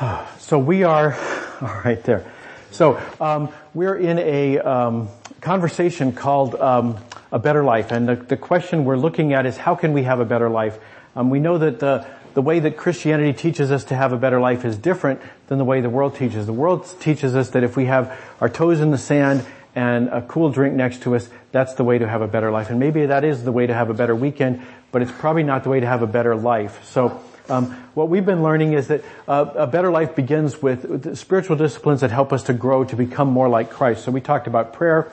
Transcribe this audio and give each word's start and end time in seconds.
So 0.38 0.58
we 0.58 0.84
are, 0.84 1.14
all 1.60 1.80
right 1.84 2.02
there. 2.04 2.30
So 2.70 3.00
um, 3.20 3.48
we're 3.74 3.96
in 3.96 4.18
a 4.18 4.58
um, 4.58 5.08
conversation 5.40 6.12
called 6.12 6.54
um, 6.54 6.98
a 7.32 7.38
better 7.38 7.64
life, 7.64 7.90
and 7.90 8.08
the, 8.08 8.16
the, 8.16 8.36
question 8.36 8.84
we're 8.84 8.96
looking 8.96 9.32
at 9.32 9.46
is 9.46 9.56
how 9.56 9.74
can 9.74 9.92
we 9.92 10.04
have 10.04 10.20
a 10.20 10.24
better 10.24 10.48
life? 10.48 10.78
Um, 11.16 11.30
we 11.30 11.40
know 11.40 11.58
that 11.58 11.80
the 11.80 12.06
the 12.34 12.42
way 12.42 12.60
that 12.60 12.76
Christianity 12.76 13.32
teaches 13.32 13.72
us 13.72 13.84
to 13.84 13.96
have 13.96 14.12
a 14.12 14.18
better 14.18 14.38
life 14.38 14.66
is 14.66 14.76
different 14.76 15.22
than 15.48 15.56
the 15.56 15.64
way 15.64 15.80
the 15.80 15.88
world 15.88 16.16
teaches. 16.16 16.44
The 16.44 16.52
world 16.52 16.86
teaches 17.00 17.34
us 17.34 17.48
that 17.50 17.64
if 17.64 17.78
we 17.78 17.86
have 17.86 18.14
our 18.42 18.50
toes 18.50 18.80
in 18.80 18.90
the 18.90 18.98
sand 18.98 19.42
and 19.74 20.10
a 20.10 20.20
cool 20.20 20.50
drink 20.50 20.74
next 20.74 21.00
to 21.04 21.16
us, 21.16 21.30
that's 21.50 21.72
the 21.74 21.84
way 21.84 21.96
to 21.96 22.06
have 22.06 22.20
a 22.20 22.28
better 22.28 22.50
life. 22.50 22.68
And 22.68 22.78
maybe 22.78 23.06
that 23.06 23.24
is 23.24 23.44
the 23.44 23.52
way 23.52 23.66
to 23.66 23.72
have 23.72 23.88
a 23.88 23.94
better 23.94 24.14
weekend, 24.14 24.60
but 24.92 25.00
it's 25.00 25.12
probably 25.12 25.44
not 25.44 25.64
the 25.64 25.70
way 25.70 25.80
to 25.80 25.86
have 25.86 26.02
a 26.02 26.06
better 26.06 26.36
life. 26.36 26.84
So 26.84 27.22
um, 27.48 27.70
what 27.94 28.08
we've 28.08 28.26
been 28.26 28.42
learning 28.42 28.72
is 28.72 28.88
that 28.88 29.04
uh, 29.28 29.46
a 29.54 29.66
better 29.66 29.90
life 29.90 30.14
begins 30.14 30.60
with 30.60 31.16
spiritual 31.16 31.56
disciplines 31.56 32.00
that 32.00 32.10
help 32.10 32.32
us 32.32 32.44
to 32.44 32.52
grow 32.52 32.84
to 32.84 32.96
become 32.96 33.28
more 33.28 33.48
like 33.48 33.70
Christ. 33.70 34.04
So 34.04 34.12
we 34.12 34.20
talked 34.20 34.46
about 34.46 34.72
prayer, 34.72 35.10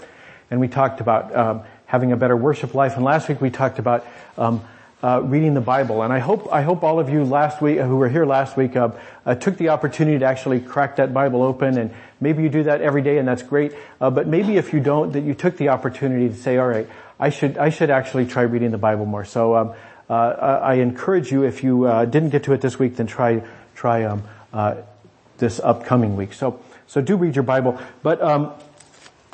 and 0.50 0.60
we 0.60 0.68
talked 0.68 1.02
about 1.02 1.36
um, 1.36 1.62
having 1.86 2.12
a 2.12 2.18
better 2.18 2.36
worship 2.36 2.74
life, 2.74 2.96
and 2.96 3.06
last 3.06 3.30
week 3.30 3.42
we 3.42 3.50
talked 3.50 3.80
about 3.80 4.06
um, 4.38 4.62
uh, 5.04 5.22
reading 5.22 5.54
the 5.54 5.62
Bible. 5.62 6.02
And 6.02 6.14
I 6.14 6.20
hope 6.20 6.52
I 6.52 6.62
hope 6.62 6.82
all 6.82 7.00
of 7.00 7.10
you 7.10 7.26
last 7.26 7.62
week 7.62 7.78
who 7.78 7.98
were 7.98 8.10
here 8.10 8.26
last 8.26 8.56
week 8.56 8.76
uh, 8.76 8.92
uh, 9.26 9.36
took 9.36 9.58
the 9.58 9.70
opportunity 9.70 10.18
to 10.20 10.26
actually 10.26 10.62
crack 10.62 10.96
that 10.96 11.14
Bible 11.14 11.44
open. 11.44 11.78
And 11.78 11.94
maybe 12.22 12.42
you 12.42 12.50
do 12.50 12.64
that 12.64 12.82
every 12.82 13.02
day, 13.02 13.18
and 13.18 13.28
that's 13.28 13.44
great. 13.44 13.74
Uh, 14.00 14.10
but 14.10 14.28
maybe 14.28 14.56
if 14.56 14.74
you 14.74 14.80
don't, 14.80 15.12
that 15.12 15.22
you 15.22 15.34
took 15.34 15.58
the 15.58 15.70
opportunity 15.70 16.30
to 16.30 16.36
say, 16.36 16.58
"All 16.58 16.68
right, 16.68 16.88
I 17.20 17.30
should 17.30 17.58
I 17.58 17.70
should 17.70 17.90
actually 17.90 18.26
try 18.26 18.44
reading 18.44 18.72
the 18.72 18.78
Bible 18.78 19.06
more." 19.06 19.26
So 19.26 19.56
um, 19.56 19.74
uh, 20.10 20.60
I 20.64 20.76
encourage 20.76 21.32
you, 21.32 21.44
if 21.44 21.64
you 21.64 21.86
uh, 21.86 22.06
didn't 22.06 22.30
get 22.30 22.44
to 22.44 22.54
it 22.54 22.62
this 22.62 22.78
week, 22.80 22.98
then 22.98 23.08
try 23.08 23.44
try 23.76 24.04
um, 24.04 24.24
uh, 24.52 24.76
this 25.38 25.60
upcoming 25.60 26.16
week. 26.16 26.34
So 26.34 26.60
so 26.88 27.02
do 27.02 27.16
read 27.18 27.36
your 27.36 27.44
Bible, 27.44 27.80
but. 28.02 28.22
Um, 28.22 28.54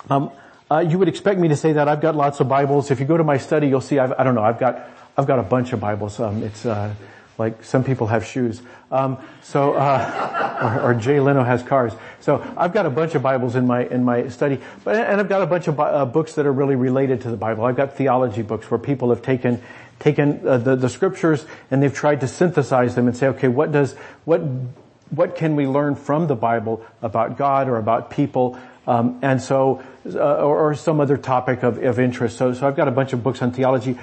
um, 0.10 0.32
uh, 0.72 0.86
you 0.88 1.00
would 1.00 1.08
expect 1.08 1.40
me 1.40 1.48
to 1.48 1.56
say 1.56 1.74
that 1.74 1.88
I've 1.88 2.00
got 2.00 2.16
lots 2.16 2.40
of 2.40 2.48
Bibles. 2.48 2.92
If 2.92 3.00
you 3.00 3.06
go 3.08 3.18
to 3.18 3.24
my 3.24 3.38
study, 3.38 3.68
you'll 3.68 3.82
see 3.82 3.98
I've, 3.98 4.14
I 4.20 4.24
don't 4.24 4.36
know. 4.36 4.44
I've 4.44 4.60
got 4.60 4.88
I've 5.18 5.26
got 5.26 5.40
a 5.40 5.44
bunch 5.44 5.74
of 5.74 5.80
Bibles. 5.80 6.20
Um, 6.20 6.44
it's 6.44 6.64
uh, 6.64 6.94
like 7.40 7.64
some 7.64 7.84
people 7.84 8.08
have 8.08 8.24
shoes. 8.24 8.62
Um, 8.92 9.18
so 9.42 9.74
uh, 9.74 10.82
or, 10.84 10.92
or, 10.92 10.94
Jay 10.94 11.20
Leno 11.20 11.44
has 11.44 11.64
cars. 11.64 11.94
So 12.20 12.46
I've 12.56 12.74
got 12.74 12.86
a 12.86 12.90
bunch 12.90 13.16
of 13.16 13.24
Bibles 13.24 13.56
in 13.56 13.66
my 13.66 13.86
in 13.86 14.04
my 14.04 14.30
study, 14.30 14.62
but 14.84 14.96
and 14.96 15.20
I've 15.20 15.30
got 15.30 15.42
a 15.42 15.48
bunch 15.48 15.68
of 15.68 15.80
uh, 15.80 16.06
books 16.06 16.36
that 16.36 16.46
are 16.46 16.54
really 16.54 16.76
related 16.76 17.22
to 17.22 17.32
the 17.32 17.38
Bible. 17.38 17.66
I've 17.66 17.78
got 17.78 17.96
theology 17.96 18.44
books 18.44 18.70
where 18.70 18.78
people 18.78 19.10
have 19.10 19.24
taken 19.24 19.62
taken 20.00 20.48
uh, 20.48 20.58
the, 20.58 20.76
the 20.76 20.90
scriptures 20.90 21.46
and 21.70 21.84
they've 21.84 21.94
tried 21.94 22.22
to 22.22 22.28
synthesize 22.28 22.96
them 22.96 23.08
and 23.08 23.16
say, 23.16 23.28
okay, 23.28 23.48
what 23.48 23.72
does, 23.72 23.94
what, 24.26 24.42
what 25.10 25.36
can 25.36 25.56
we 25.56 25.68
learn 25.68 25.96
from 25.96 26.28
the 26.28 26.36
Bible 26.36 26.86
about 27.02 27.38
God 27.38 27.68
or 27.68 27.78
about 27.78 28.10
people? 28.10 28.58
Um, 28.88 29.20
and 29.22 29.42
so, 29.42 29.84
uh, 30.06 30.18
or, 30.18 30.70
or, 30.70 30.76
some 30.76 31.00
other 31.00 31.18
topic 31.18 31.62
of, 31.62 31.78
of 31.84 32.00
interest. 32.00 32.38
So, 32.38 32.54
so 32.54 32.68
I've 32.68 32.76
got 32.76 32.88
a 32.88 32.92
bunch 32.92 33.14
of 33.14 33.22
books 33.22 33.42
on 33.42 33.52
theology. 33.52 34.00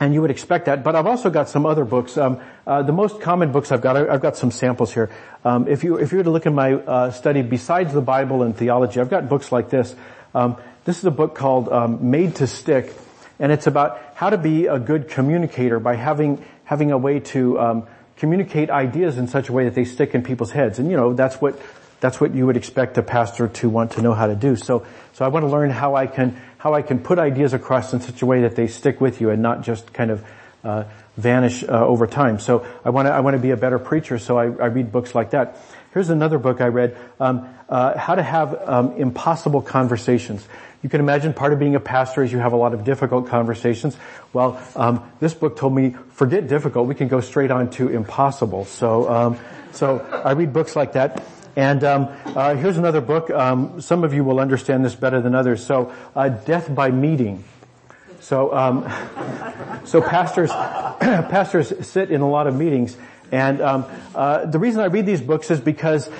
And 0.00 0.12
you 0.12 0.20
would 0.22 0.32
expect 0.32 0.66
that, 0.66 0.82
but 0.82 0.96
I've 0.96 1.06
also 1.06 1.30
got 1.30 1.48
some 1.48 1.64
other 1.64 1.84
books. 1.84 2.18
Um, 2.18 2.40
uh, 2.66 2.82
the 2.82 2.92
most 2.92 3.20
common 3.20 3.52
books 3.52 3.70
I've 3.70 3.80
got, 3.80 3.96
I've 3.96 4.20
got 4.20 4.36
some 4.36 4.50
samples 4.50 4.92
here. 4.92 5.10
Um, 5.44 5.68
if 5.68 5.84
you 5.84 5.96
if 5.96 6.10
you 6.10 6.18
were 6.18 6.24
to 6.24 6.30
look 6.30 6.46
in 6.46 6.54
my 6.54 6.74
uh, 6.74 7.10
study, 7.12 7.42
besides 7.42 7.92
the 7.92 8.00
Bible 8.00 8.42
and 8.42 8.56
theology, 8.56 9.00
I've 9.00 9.10
got 9.10 9.28
books 9.28 9.52
like 9.52 9.70
this. 9.70 9.94
Um, 10.34 10.56
this 10.84 10.98
is 10.98 11.04
a 11.04 11.12
book 11.12 11.36
called 11.36 11.68
um, 11.68 12.10
Made 12.10 12.34
to 12.36 12.48
Stick, 12.48 12.92
and 13.38 13.52
it's 13.52 13.66
about 13.66 14.00
how 14.14 14.30
to 14.30 14.38
be 14.38 14.66
a 14.66 14.78
good 14.78 15.08
communicator 15.08 15.78
by 15.78 15.94
having 15.96 16.44
having 16.64 16.92
a 16.92 16.98
way 16.98 17.20
to 17.20 17.58
um, 17.60 17.86
communicate 18.16 18.70
ideas 18.70 19.18
in 19.18 19.28
such 19.28 19.48
a 19.48 19.52
way 19.52 19.64
that 19.64 19.74
they 19.74 19.84
stick 19.84 20.14
in 20.14 20.22
people's 20.22 20.50
heads. 20.50 20.78
And 20.78 20.90
you 20.90 20.96
know 20.96 21.14
that's 21.14 21.40
what 21.40 21.60
that's 22.00 22.20
what 22.20 22.34
you 22.34 22.46
would 22.46 22.56
expect 22.56 22.98
a 22.98 23.02
pastor 23.02 23.48
to 23.48 23.68
want 23.68 23.92
to 23.92 24.02
know 24.02 24.14
how 24.14 24.26
to 24.26 24.34
do. 24.36 24.56
So 24.56 24.86
so 25.12 25.24
I 25.24 25.28
want 25.28 25.44
to 25.44 25.48
learn 25.48 25.70
how 25.70 25.94
I 25.96 26.06
can 26.06 26.40
how 26.58 26.74
I 26.74 26.82
can 26.82 26.98
put 26.98 27.18
ideas 27.18 27.52
across 27.52 27.92
in 27.92 28.00
such 28.00 28.22
a 28.22 28.26
way 28.26 28.42
that 28.42 28.56
they 28.56 28.66
stick 28.66 29.00
with 29.00 29.20
you 29.20 29.30
and 29.30 29.42
not 29.42 29.62
just 29.62 29.92
kind 29.92 30.10
of 30.10 30.24
uh, 30.62 30.84
vanish 31.16 31.62
uh, 31.62 31.86
over 31.86 32.06
time. 32.06 32.38
So 32.38 32.66
I 32.84 32.90
want 32.90 33.06
to 33.06 33.12
I 33.12 33.20
want 33.20 33.34
to 33.34 33.40
be 33.42 33.50
a 33.50 33.56
better 33.56 33.78
preacher. 33.78 34.18
So 34.18 34.38
I, 34.38 34.44
I 34.44 34.66
read 34.66 34.90
books 34.90 35.14
like 35.14 35.30
that. 35.30 35.58
Here's 35.92 36.10
another 36.10 36.38
book 36.38 36.60
I 36.60 36.66
read, 36.66 36.96
um, 37.20 37.48
uh, 37.68 37.96
How 37.96 38.16
to 38.16 38.22
Have 38.22 38.68
um, 38.68 38.96
Impossible 38.96 39.62
Conversations. 39.62 40.44
You 40.84 40.90
can 40.90 41.00
imagine 41.00 41.32
part 41.32 41.54
of 41.54 41.58
being 41.58 41.76
a 41.76 41.80
pastor 41.80 42.22
is 42.22 42.30
you 42.30 42.40
have 42.40 42.52
a 42.52 42.56
lot 42.56 42.74
of 42.74 42.84
difficult 42.84 43.28
conversations. 43.28 43.96
Well, 44.34 44.62
um, 44.76 45.10
this 45.18 45.32
book 45.32 45.56
told 45.56 45.74
me, 45.74 45.96
forget 46.10 46.46
difficult, 46.46 46.86
we 46.86 46.94
can 46.94 47.08
go 47.08 47.22
straight 47.22 47.50
on 47.50 47.70
to 47.70 47.88
impossible. 47.88 48.66
So, 48.66 49.10
um, 49.10 49.38
so 49.72 50.00
I 50.00 50.32
read 50.32 50.52
books 50.52 50.76
like 50.76 50.92
that. 50.92 51.24
And 51.56 51.82
um, 51.84 52.08
uh, 52.26 52.54
here's 52.56 52.76
another 52.76 53.00
book. 53.00 53.30
Um, 53.30 53.80
some 53.80 54.04
of 54.04 54.12
you 54.12 54.24
will 54.24 54.38
understand 54.38 54.84
this 54.84 54.94
better 54.94 55.22
than 55.22 55.34
others. 55.34 55.64
So, 55.64 55.90
uh, 56.14 56.28
Death 56.28 56.74
by 56.74 56.90
Meeting. 56.90 57.44
So, 58.20 58.54
um, 58.54 58.86
so 59.86 60.02
pastors, 60.02 60.50
pastors 61.00 61.86
sit 61.86 62.10
in 62.10 62.20
a 62.20 62.28
lot 62.28 62.46
of 62.46 62.54
meetings, 62.56 62.94
and 63.32 63.62
um, 63.62 63.86
uh, 64.14 64.44
the 64.44 64.58
reason 64.58 64.82
I 64.82 64.86
read 64.86 65.06
these 65.06 65.22
books 65.22 65.50
is 65.50 65.60
because 65.60 66.10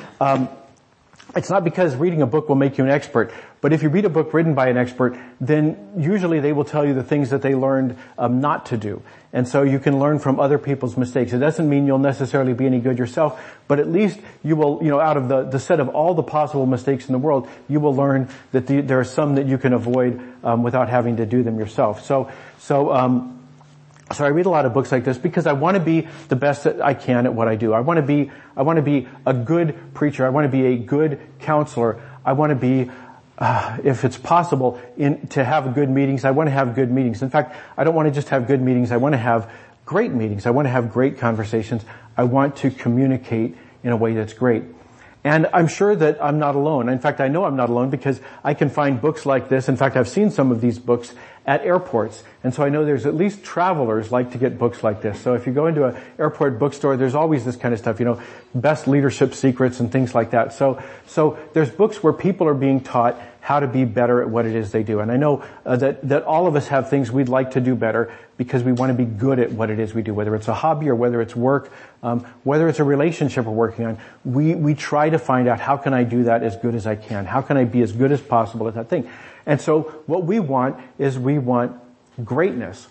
it's 1.37 1.51
not 1.51 1.65
because 1.65 1.97
reading 1.97 2.23
a 2.23 2.27
book 2.27 2.49
will 2.49 2.57
make 2.57 2.79
you 2.79 2.85
an 2.85 2.91
expert, 2.91 3.33
but 3.61 3.73
if 3.73 3.83
you 3.83 3.89
read 3.89 4.05
a 4.05 4.11
book 4.11 4.33
written 4.35 4.55
by 4.55 4.69
an 4.69 4.77
expert, 4.77 5.19
then 5.41 5.93
usually 5.97 6.41
they 6.41 6.53
will 6.53 6.65
tell 6.65 6.85
you 6.87 6.95
the 6.95 7.03
things 7.03 7.31
that 7.31 7.43
they 7.43 7.55
learned 7.55 7.97
um, 8.19 8.41
not 8.41 8.67
to 8.67 8.77
do. 8.77 9.03
And 9.33 9.49
so 9.49 9.63
you 9.63 9.81
can 9.81 9.99
learn 9.99 10.21
from 10.21 10.39
other 10.39 10.59
people's 10.59 10.97
mistakes. 10.97 11.33
It 11.33 11.39
doesn't 11.39 11.69
mean 11.69 11.87
you'll 11.87 11.99
necessarily 11.99 12.53
be 12.53 12.67
any 12.67 12.79
good 12.79 12.99
yourself, 12.99 13.43
but 13.67 13.81
at 13.81 13.89
least 13.89 14.21
you 14.45 14.55
will, 14.55 14.79
you 14.81 14.91
know, 14.91 15.01
out 15.01 15.17
of 15.17 15.29
the, 15.29 15.43
the 15.43 15.59
set 15.59 15.81
of 15.81 15.89
all 15.89 16.15
the 16.15 16.23
possible 16.23 16.67
mistakes 16.67 17.07
in 17.07 17.13
the 17.13 17.19
world, 17.19 17.49
you 17.69 17.81
will 17.81 17.95
learn 17.95 18.29
that 18.53 18.69
the, 18.69 18.81
there 18.81 19.01
are 19.01 19.05
some 19.05 19.35
that 19.35 19.47
you 19.47 19.59
can 19.59 19.73
avoid 19.73 20.23
um, 20.45 20.63
without 20.63 20.89
having 20.89 21.17
to 21.17 21.27
do 21.27 21.43
them 21.43 21.59
yourself. 21.59 22.05
So, 22.05 22.31
so 22.59 22.93
um, 22.93 23.34
so 24.13 24.25
I 24.25 24.29
read 24.29 24.47
a 24.47 24.51
lot 24.51 24.67
of 24.67 24.75
books 24.75 24.93
like 24.93 25.05
this 25.05 25.17
because 25.17 25.47
I 25.47 25.55
want 25.55 25.77
to 25.77 25.83
be 25.83 26.07
the 26.29 26.37
best 26.37 26.65
that 26.65 26.81
I 26.83 26.95
can 26.95 27.25
at 27.25 27.35
what 27.35 27.49
I 27.49 27.57
do. 27.57 27.73
I 27.73 27.81
want 27.81 27.97
to 27.97 28.03
be, 28.03 28.31
I 28.57 28.63
want 28.63 28.77
to 28.77 28.83
be 28.83 29.09
a 29.25 29.33
good 29.33 29.95
preacher. 29.95 30.27
I 30.27 30.29
want 30.29 30.45
to 30.45 30.51
be 30.51 30.67
a 30.67 30.77
good 30.77 31.21
counselor. 31.41 32.01
I 32.25 32.35
want 32.35 32.51
to 32.51 32.57
be, 32.57 32.91
uh, 33.39 33.79
if 33.83 34.05
it's 34.05 34.19
possible, 34.19 34.81
in, 34.97 35.27
to 35.29 35.43
have 35.43 35.75
good 35.75 35.89
meetings. 35.89 36.25
I 36.25 36.33
want 36.33 36.49
to 36.49 36.53
have 36.53 36.75
good 36.75 36.91
meetings. 36.91 37.23
In 37.23 37.31
fact, 37.31 37.57
I 37.79 37.85
don't 37.85 37.95
want 37.95 38.07
to 38.07 38.15
just 38.15 38.29
have 38.29 38.47
good 38.47 38.61
meetings. 38.61 38.93
I 38.93 38.99
want 38.99 39.15
to 39.15 39.19
have 39.19 39.51
great 39.87 40.13
meetings. 40.13 40.45
I 40.45 40.51
want 40.51 40.67
to 40.67 40.71
have 40.71 40.93
great 40.93 41.19
conversations. 41.19 41.83
I 42.17 42.25
want 42.25 42.57
to 42.57 42.71
communicate 42.71 43.57
in 43.83 43.91
a 43.91 43.97
way 43.97 44.13
that's 44.15 44.35
great. 44.35 44.65
And 45.25 45.49
I'm 45.55 45.69
sure 45.69 45.97
that 45.97 46.23
I'm 46.23 46.39
not 46.39 46.55
alone. 46.55 46.91
In 46.91 46.99
fact, 46.99 47.19
I 47.19 47.29
know 47.29 47.45
I'm 47.45 47.57
not 47.57 47.71
alone 47.71 47.89
because 47.89 48.21
I 48.45 48.53
can 48.53 48.69
find 48.69 49.01
books 49.01 49.25
like 49.25 49.49
this. 49.49 49.71
In 49.71 49.77
fact, 49.77 49.97
I've 49.97 50.09
seen 50.09 50.31
some 50.31 50.53
of 50.53 50.61
these 50.61 50.79
books 50.79 51.15
at 51.47 51.63
airports. 51.63 52.23
And 52.43 52.55
so 52.55 52.63
I 52.63 52.69
know 52.69 52.85
there's 52.85 53.07
at 53.07 53.15
least 53.15 53.43
travelers 53.43 54.13
like 54.13 54.33
to 54.33 54.39
get 54.39 54.59
books 54.59 54.83
like 54.83 55.01
this. 55.01 55.21
So 55.21 55.35
if 55.35 55.47
you 55.47 55.53
go 55.53 55.67
into 55.67 55.87
an 55.87 56.01
airport 56.19 56.59
bookstore, 56.59 56.99
there's 56.99 57.15
always 57.15 57.45
this 57.45 57.57
kind 57.57 57.73
of 57.73 57.81
stuff, 57.81 57.99
you 57.99 58.05
know, 58.05 58.21
best 58.55 58.87
leadership 58.87 59.35
secrets 59.35 59.81
and 59.81 59.91
things 59.91 60.15
like 60.15 60.31
that. 60.31 60.53
So, 60.53 60.83
so 61.07 61.39
there's 61.55 61.71
books 61.71 62.03
where 62.03 62.13
people 62.13 62.47
are 62.47 62.55
being 62.55 62.81
taught 62.81 63.19
how 63.45 63.61
to 63.61 63.67
be 63.67 63.85
better 63.85 64.23
at 64.23 64.31
what 64.31 64.47
it 64.47 64.57
is 64.57 64.73
they 64.73 64.83
do. 64.83 65.01
And 65.01 65.13
I 65.13 65.19
know 65.19 65.45
uh, 65.67 65.77
that, 65.77 66.09
that 66.09 66.23
all 66.23 66.47
of 66.47 66.57
us 66.57 66.69
have 66.69 66.89
things 66.89 67.13
we'd 67.13 67.29
like 67.29 67.51
to 67.51 67.61
do 67.61 67.75
better 67.75 68.11
because 68.39 68.63
we 68.63 68.73
want 68.73 68.89
to 68.89 68.95
be 68.95 69.05
good 69.05 69.39
at 69.39 69.53
what 69.53 69.69
it 69.69 69.79
is 69.79 69.93
we 69.93 70.01
do, 70.01 70.15
whether 70.15 70.35
it's 70.35 70.49
a 70.49 70.55
hobby 70.55 70.89
or 70.89 70.95
whether 70.95 71.21
it's 71.21 71.37
work, 71.37 71.71
um, 72.03 72.21
whether 72.45 72.71
it's 72.71 72.79
a 72.79 72.85
relationship 72.85 73.45
we're 73.45 73.53
working 73.53 73.85
on. 73.85 73.99
We, 74.25 74.55
we 74.55 74.75
try 74.75 75.11
to 75.11 75.19
find 75.19 75.47
out 75.47 75.61
how 75.61 75.77
can 75.77 75.93
I 75.93 76.05
do 76.05 76.25
that 76.25 76.43
as 76.43 76.57
good 76.57 76.75
as 76.75 76.87
I 76.87 76.97
can? 76.97 77.27
How 77.27 77.43
can 77.43 77.59
I 77.59 77.65
be 77.65 77.83
as 77.83 77.93
good 77.93 78.13
as 78.13 78.21
possible 78.23 78.67
at 78.67 78.77
that 78.77 78.89
thing? 78.89 79.11
And 79.45 79.61
so 79.61 79.83
what 80.07 80.25
we 80.25 80.41
want 80.41 80.83
is 80.99 81.19
we 81.19 81.39
want 81.39 81.79
greatness. 82.25 82.89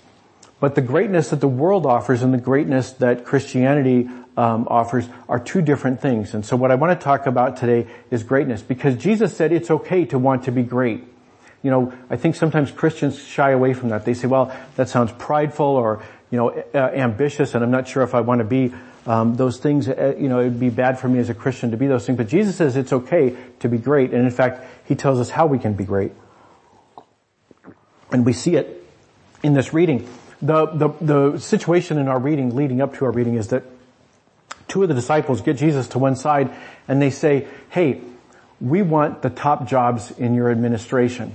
But 0.64 0.76
the 0.76 0.82
greatness 0.82 1.32
that 1.32 1.42
the 1.42 1.48
world 1.50 1.86
offers 1.86 2.22
and 2.22 2.34
the 2.34 2.38
greatness 2.38 2.92
that 2.92 3.26
Christianity 3.26 4.10
um, 4.38 4.66
offers 4.70 5.10
are 5.28 5.38
two 5.38 5.62
different 5.62 6.00
things. 6.00 6.34
And 6.34 6.46
so 6.46 6.56
what 6.56 6.72
I 6.72 6.76
want 6.76 6.98
to 6.98 7.04
talk 7.04 7.28
about 7.28 7.58
today 7.58 7.86
is 8.10 8.24
greatness 8.24 8.62
because 8.62 8.96
Jesus 8.96 9.36
said 9.36 9.52
it's 9.52 9.70
okay 9.70 10.06
to 10.06 10.18
want 10.18 10.46
to 10.46 10.54
be 10.54 10.64
great. 10.64 11.04
You 11.64 11.70
know, 11.70 11.94
I 12.10 12.16
think 12.16 12.38
sometimes 12.38 12.72
Christians 12.72 13.22
shy 13.22 13.52
away 13.52 13.74
from 13.74 13.90
that. 13.90 14.06
They 14.06 14.14
say, 14.14 14.28
well, 14.28 14.56
that 14.78 14.88
sounds 14.88 15.12
prideful 15.12 15.66
or, 15.66 16.02
you 16.32 16.38
know, 16.38 16.52
uh, 16.52 16.78
ambitious 16.78 17.56
and 17.56 17.62
I'm 17.62 17.72
not 17.72 17.90
sure 17.90 18.02
if 18.02 18.16
I 18.16 18.22
want 18.22 18.40
to 18.40 18.46
be 18.46 18.74
um, 19.06 19.36
those 19.36 19.60
things, 19.60 19.90
uh, 19.90 20.16
you 20.18 20.30
know, 20.30 20.40
it 20.40 20.46
would 20.46 20.62
be 20.62 20.70
bad 20.70 20.98
for 20.98 21.10
me 21.10 21.20
as 21.20 21.30
a 21.30 21.34
Christian 21.34 21.72
to 21.72 21.78
be 21.78 21.88
those 21.88 22.06
things. 22.06 22.18
But 22.18 22.30
Jesus 22.30 22.56
says 22.56 22.78
it's 22.78 22.94
okay 22.94 23.36
to 23.60 23.68
be 23.68 23.80
great. 23.80 24.14
And 24.14 24.24
in 24.24 24.32
fact, 24.32 24.66
He 24.86 24.96
tells 24.96 25.20
us 25.20 25.30
how 25.30 25.46
we 25.46 25.60
can 25.60 25.74
be 25.74 25.84
great. 25.84 26.14
And 28.14 28.26
we 28.26 28.32
see 28.32 28.56
it 28.56 28.82
in 29.44 29.56
this 29.56 29.74
reading. 29.74 30.08
The, 30.44 30.66
the, 30.66 30.90
the 31.00 31.38
situation 31.40 31.98
in 31.98 32.10
our 32.10 32.20
reading, 32.20 32.54
leading 32.54 32.82
up 32.82 32.96
to 32.98 33.06
our 33.06 33.12
reading, 33.12 33.36
is 33.36 33.48
that 33.48 33.64
two 34.68 34.84
of 34.84 34.90
the 34.90 34.94
disciples 34.94 35.40
get 35.40 35.56
Jesus 35.56 35.88
to 35.90 36.00
one 36.00 36.18
side 36.18 36.54
and 36.88 37.02
they 37.02 37.12
say, 37.12 37.48
hey, 37.70 38.02
we 38.60 38.82
want 38.82 39.22
the 39.22 39.30
top 39.30 39.68
jobs 39.68 40.12
in 40.12 40.36
your 40.36 40.52
administration. 40.52 41.32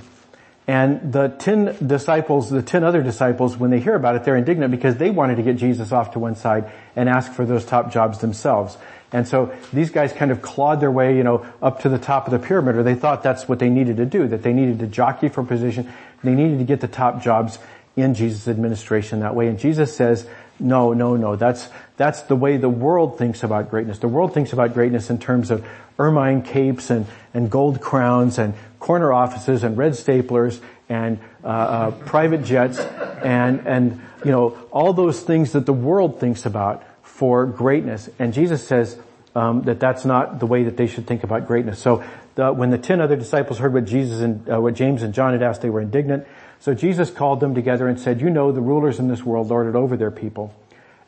And 0.66 1.14
the 1.14 1.28
ten 1.28 1.74
disciples, 1.86 2.50
the 2.50 2.60
ten 2.60 2.84
other 2.84 3.02
disciples, 3.02 3.56
when 3.56 3.70
they 3.70 3.80
hear 3.80 3.94
about 3.94 4.16
it, 4.16 4.24
they're 4.24 4.36
indignant 4.36 4.70
because 4.70 4.96
they 4.96 5.08
wanted 5.08 5.36
to 5.36 5.42
get 5.42 5.56
Jesus 5.56 5.90
off 5.92 6.12
to 6.12 6.18
one 6.18 6.36
side 6.36 6.70
and 6.94 7.08
ask 7.08 7.32
for 7.32 7.46
those 7.46 7.64
top 7.64 7.90
jobs 7.90 8.18
themselves. 8.18 8.76
And 9.10 9.26
so 9.26 9.56
these 9.72 9.88
guys 9.88 10.12
kind 10.12 10.30
of 10.30 10.42
clawed 10.42 10.80
their 10.82 10.90
way, 10.90 11.16
you 11.16 11.24
know, 11.24 11.46
up 11.62 11.80
to 11.80 11.88
the 11.88 11.98
top 11.98 12.26
of 12.26 12.32
the 12.32 12.38
pyramid, 12.38 12.76
or 12.76 12.82
they 12.82 12.94
thought 12.94 13.22
that's 13.22 13.48
what 13.48 13.58
they 13.58 13.70
needed 13.70 13.96
to 13.96 14.04
do, 14.04 14.28
that 14.28 14.42
they 14.42 14.52
needed 14.52 14.80
to 14.80 14.86
jockey 14.86 15.30
for 15.30 15.42
position. 15.42 15.90
They 16.22 16.34
needed 16.34 16.58
to 16.58 16.64
get 16.64 16.82
the 16.82 16.88
top 16.88 17.22
jobs 17.22 17.58
in 18.00 18.14
Jesus' 18.14 18.48
administration 18.48 19.20
that 19.20 19.34
way. 19.34 19.48
And 19.48 19.58
Jesus 19.58 19.94
says, 19.94 20.26
no, 20.60 20.92
no, 20.92 21.16
no, 21.16 21.36
that's, 21.36 21.68
that's 21.96 22.22
the 22.22 22.36
way 22.36 22.56
the 22.56 22.68
world 22.68 23.18
thinks 23.18 23.42
about 23.42 23.70
greatness. 23.70 23.98
The 23.98 24.08
world 24.08 24.34
thinks 24.34 24.52
about 24.52 24.74
greatness 24.74 25.10
in 25.10 25.18
terms 25.18 25.50
of 25.50 25.64
ermine 25.98 26.42
capes 26.42 26.90
and, 26.90 27.06
and 27.34 27.50
gold 27.50 27.80
crowns 27.80 28.38
and 28.38 28.54
corner 28.78 29.12
offices 29.12 29.64
and 29.64 29.76
red 29.76 29.92
staplers 29.92 30.60
and 30.88 31.18
uh, 31.44 31.46
uh, 31.46 31.90
private 31.90 32.44
jets 32.44 32.78
and 32.78 33.66
and 33.66 34.00
you 34.24 34.30
know 34.30 34.56
all 34.70 34.92
those 34.92 35.20
things 35.20 35.52
that 35.52 35.66
the 35.66 35.72
world 35.72 36.18
thinks 36.18 36.46
about 36.46 36.82
for 37.02 37.46
greatness. 37.46 38.08
And 38.18 38.32
Jesus 38.32 38.66
says 38.66 38.98
um, 39.34 39.62
that 39.62 39.80
that's 39.80 40.04
not 40.04 40.38
the 40.38 40.46
way 40.46 40.64
that 40.64 40.76
they 40.76 40.86
should 40.86 41.06
think 41.06 41.24
about 41.24 41.46
greatness. 41.46 41.78
So 41.78 42.02
the, 42.36 42.52
when 42.52 42.70
the 42.70 42.78
ten 42.78 43.00
other 43.00 43.16
disciples 43.16 43.58
heard 43.58 43.74
what 43.74 43.84
Jesus 43.84 44.20
and 44.20 44.48
uh, 44.48 44.60
what 44.60 44.74
James 44.74 45.02
and 45.02 45.12
John 45.12 45.32
had 45.32 45.42
asked, 45.42 45.62
they 45.62 45.70
were 45.70 45.82
indignant. 45.82 46.26
So 46.60 46.74
Jesus 46.74 47.10
called 47.10 47.40
them 47.40 47.54
together 47.54 47.88
and 47.88 47.98
said, 47.98 48.20
"You 48.20 48.30
know, 48.30 48.52
the 48.52 48.60
rulers 48.60 48.98
in 48.98 49.08
this 49.08 49.24
world 49.24 49.48
lord 49.48 49.66
it 49.66 49.76
over 49.76 49.96
their 49.96 50.10
people, 50.10 50.52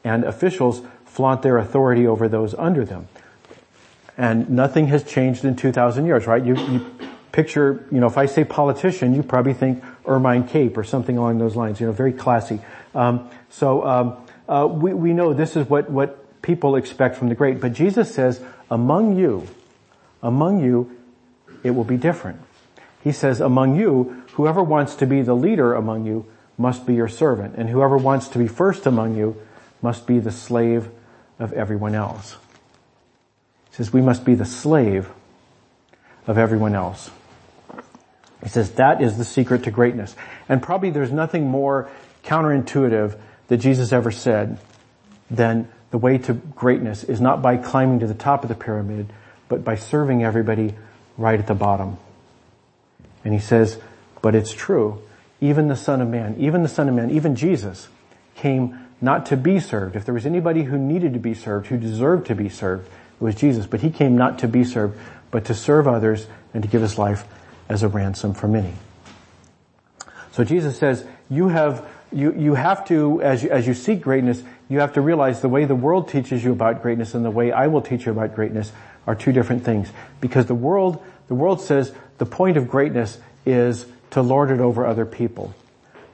and 0.05 0.25
officials 0.25 0.82
flaunt 1.05 1.43
their 1.43 1.58
authority 1.58 2.06
over 2.06 2.29
those 2.29 2.55
under 2.55 2.85
them." 2.85 3.08
And 4.17 4.50
nothing 4.50 4.88
has 4.88 5.02
changed 5.02 5.44
in 5.44 5.56
2,000 5.56 6.05
years, 6.05 6.26
right? 6.26 6.44
You, 6.44 6.55
you 6.55 6.87
picture, 7.32 7.87
you 7.91 8.00
know, 8.00 8.06
if 8.06 8.19
I 8.19 8.26
say 8.26 8.44
politician, 8.44 9.14
you 9.14 9.23
probably 9.23 9.55
think 9.55 9.82
ermine 10.06 10.47
cape 10.47 10.76
or 10.76 10.85
something 10.85 11.17
along 11.17 11.38
those 11.38 11.56
lines, 11.56 11.81
you 11.81 11.87
know, 11.87 11.93
very 11.93 12.12
classy. 12.12 12.61
Um, 12.94 13.31
so 13.49 13.87
um, 13.87 14.17
uh, 14.49 14.67
we, 14.67 14.93
we 14.93 15.12
know 15.12 15.32
this 15.32 15.56
is 15.56 15.69
what, 15.69 15.91
what 15.91 16.43
people 16.43 16.76
expect 16.76 17.17
from 17.17 17.29
the 17.29 17.35
great. 17.35 17.61
But 17.61 17.73
Jesus 17.73 18.12
says, 18.12 18.43
among 18.70 19.17
you, 19.17 19.47
among 20.23 20.62
you, 20.62 20.97
it 21.62 21.70
will 21.70 21.85
be 21.85 21.97
different. 21.97 22.41
He 23.02 23.12
says, 23.12 23.41
among 23.41 23.76
you, 23.76 24.25
whoever 24.35 24.62
wants 24.62 24.94
to 24.97 25.06
be 25.06 25.23
the 25.23 25.35
leader 25.35 25.75
among 25.75 26.05
you 26.05 26.26
must 26.58 26.87
be 26.87 26.94
your 26.94 27.08
servant, 27.08 27.55
and 27.56 27.69
whoever 27.69 27.97
wants 27.97 28.29
to 28.29 28.38
be 28.38 28.47
first 28.47 28.87
among 28.87 29.17
you 29.17 29.41
must 29.81 30.06
be 30.06 30.19
the 30.19 30.31
slave 30.31 30.91
of 31.38 31.52
everyone 31.55 31.94
else. 31.94 32.37
He 33.70 33.76
says, 33.76 33.93
we 33.93 34.02
must 34.02 34.25
be 34.25 34.35
the 34.35 34.44
slave 34.44 35.08
of 36.26 36.37
everyone 36.37 36.75
else. 36.75 37.11
He 38.43 38.49
says 38.49 38.73
that 38.73 39.00
is 39.00 39.17
the 39.17 39.25
secret 39.25 39.64
to 39.64 39.70
greatness. 39.70 40.14
And 40.49 40.62
probably 40.62 40.91
there's 40.91 41.12
nothing 41.12 41.49
more 41.49 41.91
counterintuitive 42.25 43.19
that 43.49 43.56
Jesus 43.58 43.93
ever 43.93 44.11
said 44.11 44.58
than 45.31 45.69
the 45.91 45.99
way 45.99 46.19
to 46.19 46.35
greatness 46.35 47.05
is 47.05 47.20
not 47.20 47.43
by 47.43 47.56
climbing 47.56 48.00
to 48.00 48.06
the 48.06 48.14
top 48.14 48.43
of 48.43 48.49
the 48.49 48.55
pyramid, 48.55 49.12
but 49.49 49.64
by 49.64 49.75
serving 49.75 50.23
everybody 50.23 50.75
right 51.17 51.38
at 51.38 51.47
the 51.47 51.55
bottom. 51.55 51.97
And 53.25 53.35
he 53.35 53.41
says, 53.41 53.79
but 54.23 54.35
it's 54.35 54.53
true. 54.53 55.03
Even 55.41 55.69
the 55.69 55.77
Son 55.77 56.01
of 56.01 56.09
Man, 56.09 56.37
even 56.39 56.63
the 56.63 56.69
Son 56.69 56.89
of 56.89 56.95
Man, 56.95 57.11
even 57.11 57.35
Jesus 57.35 57.89
came 58.35 58.79
not 59.01 59.27
to 59.27 59.37
be 59.37 59.59
served. 59.59 59.97
If 59.97 60.05
there 60.05 60.15
was 60.15 60.27
anybody 60.27 60.65
who 60.65 60.79
needed 60.79 61.15
to 61.15 61.19
be 61.19 61.35
served, 61.35 61.69
who 61.69 61.79
deserved 61.79 62.27
to 62.27 62.35
be 62.35 62.49
served, 62.49 62.87
it 62.87 63.25
was 63.25 63.35
Jesus. 63.35 63.67
But 63.67 63.81
he 63.81 63.91
came 63.91 64.17
not 64.17 64.39
to 64.41 64.49
be 64.49 64.65
served, 64.65 64.99
but 65.31 65.47
to 65.47 65.55
serve 65.55 65.89
others 65.89 66.27
and 66.53 66.63
to 66.63 66.69
give 66.69 66.83
his 66.83 66.99
life 66.99 67.25
as 67.69 67.83
a 67.83 67.89
ransom 67.89 68.35
for 68.35 68.49
many. 68.49 68.75
So 70.33 70.45
Jesus 70.45 70.79
says, 70.79 71.05
you 71.31 71.49
have, 71.49 71.87
you, 72.13 72.33
you 72.35 72.55
have 72.55 72.87
to, 72.89 73.23
as 73.23 73.43
you, 73.43 73.51
as 73.51 73.67
you 73.67 73.75
seek 73.75 74.01
greatness, 74.03 74.43
you 74.69 74.81
have 74.81 74.93
to 74.95 75.01
realize 75.01 75.41
the 75.41 75.49
way 75.49 75.65
the 75.65 75.75
world 75.75 76.09
teaches 76.09 76.45
you 76.45 76.53
about 76.53 76.83
greatness 76.83 77.15
and 77.15 77.25
the 77.25 77.31
way 77.31 77.53
I 77.53 77.67
will 77.69 77.83
teach 77.83 78.07
you 78.07 78.13
about 78.13 78.35
greatness 78.35 78.73
are 79.07 79.15
two 79.15 79.33
different 79.33 79.65
things. 79.65 79.91
Because 80.21 80.47
the 80.47 80.55
world, 80.55 81.03
the 81.29 81.35
world 81.35 81.61
says 81.61 81.93
the 82.21 82.27
point 82.27 82.59
of 82.59 82.69
greatness 82.69 83.17
is 83.47 83.87
to 84.11 84.21
lord 84.21 84.51
it 84.51 84.61
over 84.61 84.85
other 84.85 85.07
people. 85.07 85.55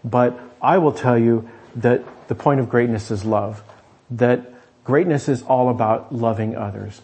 But 0.05 0.39
I 0.63 0.79
will 0.79 0.93
tell 0.93 1.19
you 1.19 1.51
that 1.75 2.05
the 2.29 2.37
point 2.37 2.61
of 2.61 2.69
greatness 2.69 3.11
is 3.11 3.25
love. 3.25 3.61
That 4.13 4.55
greatness 4.85 5.29
is 5.29 5.43
all 5.43 5.69
about 5.69 6.15
loving 6.15 6.55
others. 6.55 7.03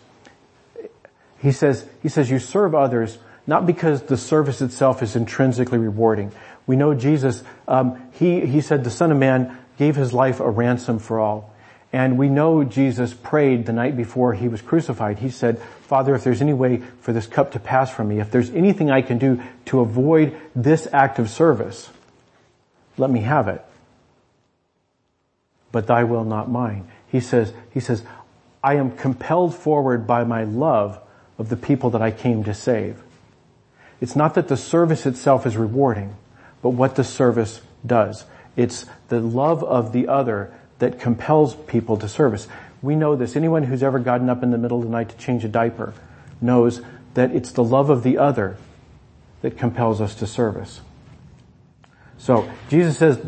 He 1.41 1.51
says, 1.51 1.85
he 2.01 2.09
says 2.09 2.31
you 2.31 2.39
serve 2.39 2.77
others 2.77 3.19
not 3.45 3.67
because 3.67 4.03
the 4.03 4.17
service 4.17 4.63
itself 4.63 5.03
is 5.03 5.17
intrinsically 5.17 5.79
rewarding. 5.79 6.31
We 6.69 6.77
know 6.77 6.95
Jesus, 6.95 7.43
um, 7.67 8.09
he, 8.13 8.47
he 8.47 8.61
said 8.61 8.85
the 8.85 8.91
Son 8.91 9.11
of 9.11 9.19
Man 9.19 9.59
gave 9.79 9.97
his 9.97 10.13
life 10.13 10.39
a 10.39 10.49
ransom 10.49 11.01
for 11.01 11.19
all. 11.19 11.52
And 11.93 12.17
we 12.17 12.31
know 12.31 12.65
Jesus 12.65 13.13
prayed 13.13 13.67
the 13.67 13.73
night 13.73 13.97
before 13.97 14.33
he 14.33 14.49
was 14.49 14.63
crucified. 14.63 15.19
He 15.19 15.29
said, 15.29 15.61
Father, 15.83 16.15
if 16.15 16.25
there's 16.25 16.41
any 16.41 16.55
way 16.55 16.79
for 17.01 17.13
this 17.13 17.27
cup 17.27 17.53
to 17.53 17.61
pass 17.61 17.91
from 17.91 18.09
me, 18.09 18.19
if 18.19 18.31
there's 18.31 18.49
anything 18.51 18.91
I 18.91 19.03
can 19.03 19.19
do 19.19 19.43
to 19.67 19.81
avoid 19.81 20.35
this 20.57 20.89
act 20.93 21.19
of 21.19 21.29
service, 21.29 21.91
let 22.97 23.11
me 23.11 23.21
have 23.21 23.47
it. 23.49 23.63
But 25.71 25.87
thy 25.87 26.05
will, 26.05 26.25
not 26.25 26.51
mine. 26.51 26.89
He 27.09 27.21
says, 27.21 27.53
he 27.73 27.81
says, 27.81 28.03
I 28.65 28.77
am 28.77 28.97
compelled 28.97 29.55
forward 29.55 30.07
by 30.07 30.25
my 30.25 30.45
love 30.45 30.99
of 31.39 31.51
the 31.51 31.57
people 31.57 31.91
that 31.91 32.03
I 32.03 32.11
came 32.11 32.45
to 32.45 32.55
save. 32.55 33.03
It's 34.01 34.17
not 34.17 34.35
that 34.35 34.49
the 34.49 34.57
service 34.57 35.05
itself 35.05 35.47
is 35.47 35.57
rewarding, 35.57 36.17
but 36.63 36.71
what 36.71 36.97
the 36.97 37.05
service 37.05 37.61
does. 37.85 38.25
It's 38.57 38.87
the 39.09 39.21
love 39.21 39.63
of 39.63 39.93
the 39.93 40.09
other 40.09 40.55
that 40.83 40.99
compels 40.99 41.55
people 41.55 41.97
to 41.97 42.09
service. 42.09 42.49
We 42.83 42.97
know 42.97 43.15
this. 43.15 43.37
Anyone 43.37 43.63
who's 43.63 43.85
ever 43.85 44.01
gotten 44.01 44.29
up 44.29 44.43
in 44.43 44.51
the 44.51 44.59
middle 44.59 44.79
of 44.79 44.85
the 44.85 44.91
night 44.91 45.11
to 45.11 45.17
change 45.17 45.45
a 45.45 45.49
diaper 45.49 45.95
knows 46.41 46.83
that 47.15 47.31
it's 47.31 47.53
the 47.53 47.63
love 47.63 47.89
of 47.89 48.03
the 48.03 48.19
other 48.19 48.57
that 49.43 49.57
compels 49.57 50.01
us 50.01 50.17
to 50.17 50.27
service. 50.27 50.81
So 52.19 52.51
Jesus 52.69 52.99
says, 52.99 53.25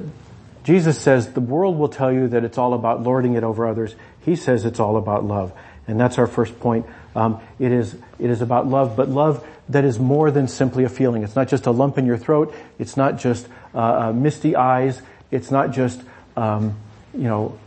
Jesus 0.65 0.99
says 0.99 1.33
the 1.33 1.41
world 1.41 1.79
will 1.79 1.89
tell 1.89 2.13
you 2.13 2.27
that 2.27 2.43
it's 2.43 2.59
all 2.59 2.75
about 2.75 3.05
lording 3.05 3.35
it 3.35 3.45
over 3.45 3.69
others. 3.69 3.95
He 4.25 4.35
says 4.35 4.65
it's 4.65 4.81
all 4.81 4.97
about 4.97 5.25
love. 5.25 5.53
And 5.87 6.01
that's 6.01 6.19
our 6.19 6.27
first 6.27 6.59
point. 6.59 6.87
Um, 7.15 7.41
it 7.61 7.71
is 7.71 7.95
it 8.19 8.31
is 8.31 8.43
about 8.43 8.67
love, 8.67 8.97
but 8.97 9.09
love 9.09 9.47
that 9.69 9.85
is 9.85 10.01
more 10.01 10.33
than 10.33 10.49
simply 10.49 10.83
a 10.83 10.89
feeling. 10.89 11.23
It's 11.23 11.37
not 11.37 11.47
just 11.47 11.67
a 11.67 11.71
lump 11.71 11.99
in 11.99 12.05
your 12.05 12.19
throat. 12.19 12.53
It's 12.81 12.97
not 12.97 13.21
just 13.21 13.47
uh, 13.73 13.79
uh, 13.79 14.13
misty 14.13 14.57
eyes. 14.57 15.01
It's 15.31 15.53
not 15.53 15.71
just 15.71 16.03
um, 16.37 16.77
you 17.15 17.25
know 17.25 17.59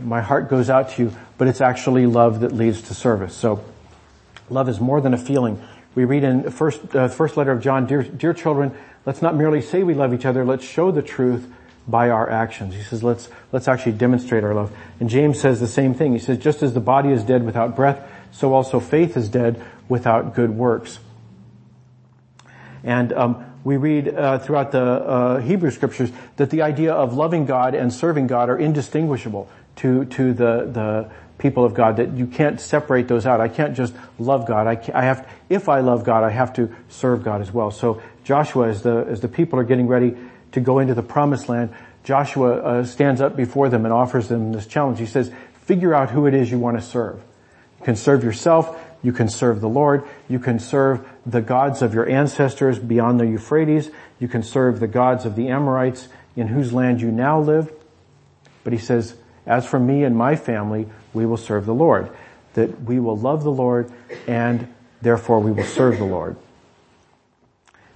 my 0.00 0.20
heart 0.20 0.48
goes 0.48 0.70
out 0.70 0.90
to 0.90 1.02
you, 1.02 1.12
but 1.38 1.48
it's 1.48 1.60
actually 1.60 2.06
love 2.06 2.40
that 2.40 2.52
leads 2.52 2.82
to 2.82 2.94
service. 2.94 3.34
So 3.34 3.64
love 4.48 4.68
is 4.68 4.80
more 4.80 5.00
than 5.00 5.14
a 5.14 5.18
feeling. 5.18 5.60
We 5.94 6.04
read 6.04 6.24
in 6.24 6.50
first 6.50 6.94
uh, 6.94 7.08
first 7.08 7.36
letter 7.36 7.52
of 7.52 7.60
John, 7.60 7.86
dear 7.86 8.02
dear 8.02 8.32
children, 8.32 8.76
let's 9.06 9.22
not 9.22 9.34
merely 9.34 9.60
say 9.60 9.82
we 9.82 9.94
love 9.94 10.14
each 10.14 10.24
other. 10.24 10.44
Let's 10.44 10.64
show 10.64 10.90
the 10.90 11.02
truth 11.02 11.50
by 11.88 12.10
our 12.10 12.28
actions. 12.28 12.74
He 12.74 12.82
says, 12.82 13.02
let's, 13.02 13.30
let's 13.50 13.66
actually 13.66 13.92
demonstrate 13.92 14.44
our 14.44 14.54
love. 14.54 14.76
And 15.00 15.08
James 15.08 15.40
says 15.40 15.58
the 15.58 15.66
same 15.66 15.94
thing. 15.94 16.12
He 16.12 16.18
says, 16.18 16.36
just 16.38 16.62
as 16.62 16.74
the 16.74 16.80
body 16.80 17.08
is 17.08 17.24
dead 17.24 17.44
without 17.44 17.74
breath, 17.74 18.06
so 18.30 18.52
also 18.52 18.78
faith 18.78 19.16
is 19.16 19.28
dead 19.30 19.64
without 19.88 20.34
good 20.34 20.50
works. 20.50 20.98
And 22.84 23.12
um, 23.12 23.44
we 23.64 23.76
read 23.76 24.08
uh, 24.08 24.38
throughout 24.38 24.72
the 24.72 24.82
uh, 24.82 25.40
Hebrew 25.40 25.70
scriptures 25.70 26.10
that 26.36 26.50
the 26.50 26.62
idea 26.62 26.92
of 26.92 27.14
loving 27.14 27.46
God 27.46 27.74
and 27.74 27.92
serving 27.92 28.26
God 28.26 28.48
are 28.48 28.58
indistinguishable 28.58 29.48
to 29.76 30.04
to 30.06 30.32
the 30.32 30.70
the 30.72 31.10
people 31.38 31.64
of 31.64 31.74
God. 31.74 31.96
That 31.96 32.12
you 32.12 32.26
can't 32.26 32.60
separate 32.60 33.08
those 33.08 33.26
out. 33.26 33.40
I 33.40 33.48
can't 33.48 33.76
just 33.76 33.94
love 34.18 34.46
God. 34.46 34.66
I, 34.66 34.98
I 34.98 35.04
have 35.04 35.28
if 35.48 35.68
I 35.68 35.80
love 35.80 36.04
God, 36.04 36.24
I 36.24 36.30
have 36.30 36.52
to 36.54 36.74
serve 36.88 37.24
God 37.24 37.40
as 37.40 37.52
well. 37.52 37.70
So 37.70 38.00
Joshua, 38.24 38.68
as 38.68 38.82
the 38.82 39.06
as 39.08 39.20
the 39.20 39.28
people 39.28 39.58
are 39.58 39.64
getting 39.64 39.88
ready 39.88 40.16
to 40.52 40.60
go 40.60 40.78
into 40.78 40.94
the 40.94 41.02
promised 41.02 41.48
land, 41.48 41.74
Joshua 42.04 42.56
uh, 42.56 42.84
stands 42.84 43.20
up 43.20 43.36
before 43.36 43.68
them 43.68 43.84
and 43.84 43.92
offers 43.92 44.28
them 44.28 44.52
this 44.52 44.66
challenge. 44.66 44.98
He 44.98 45.06
says, 45.06 45.32
"Figure 45.62 45.94
out 45.94 46.10
who 46.10 46.26
it 46.26 46.34
is 46.34 46.50
you 46.50 46.58
want 46.58 46.78
to 46.78 46.82
serve." 46.82 47.22
You 47.80 47.84
can 47.84 47.96
serve 47.96 48.24
yourself. 48.24 48.87
You 49.02 49.12
can 49.12 49.28
serve 49.28 49.60
the 49.60 49.68
Lord. 49.68 50.04
You 50.28 50.38
can 50.38 50.58
serve 50.58 51.08
the 51.24 51.40
gods 51.40 51.82
of 51.82 51.94
your 51.94 52.08
ancestors 52.08 52.78
beyond 52.78 53.20
the 53.20 53.26
Euphrates. 53.26 53.90
You 54.18 54.28
can 54.28 54.42
serve 54.42 54.80
the 54.80 54.88
gods 54.88 55.24
of 55.24 55.36
the 55.36 55.48
Amorites 55.48 56.08
in 56.36 56.48
whose 56.48 56.72
land 56.72 57.00
you 57.00 57.10
now 57.10 57.40
live. 57.40 57.72
But 58.64 58.72
he 58.72 58.78
says, 58.78 59.14
as 59.46 59.66
for 59.66 59.78
me 59.78 60.04
and 60.04 60.16
my 60.16 60.36
family, 60.36 60.88
we 61.14 61.26
will 61.26 61.36
serve 61.36 61.64
the 61.64 61.74
Lord. 61.74 62.10
That 62.54 62.82
we 62.82 62.98
will 62.98 63.16
love 63.16 63.44
the 63.44 63.52
Lord 63.52 63.90
and 64.26 64.72
therefore 65.00 65.40
we 65.40 65.52
will 65.52 65.64
serve 65.64 65.98
the 65.98 66.04
Lord. 66.04 66.36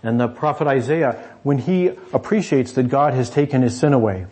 And 0.02 0.18
the 0.18 0.28
prophet 0.28 0.66
Isaiah, 0.66 1.36
when 1.42 1.58
he 1.58 1.88
appreciates 2.12 2.72
that 2.72 2.88
God 2.88 3.14
has 3.14 3.30
taken 3.30 3.62
his 3.62 3.78
sin 3.78 3.92
away, 3.92 4.26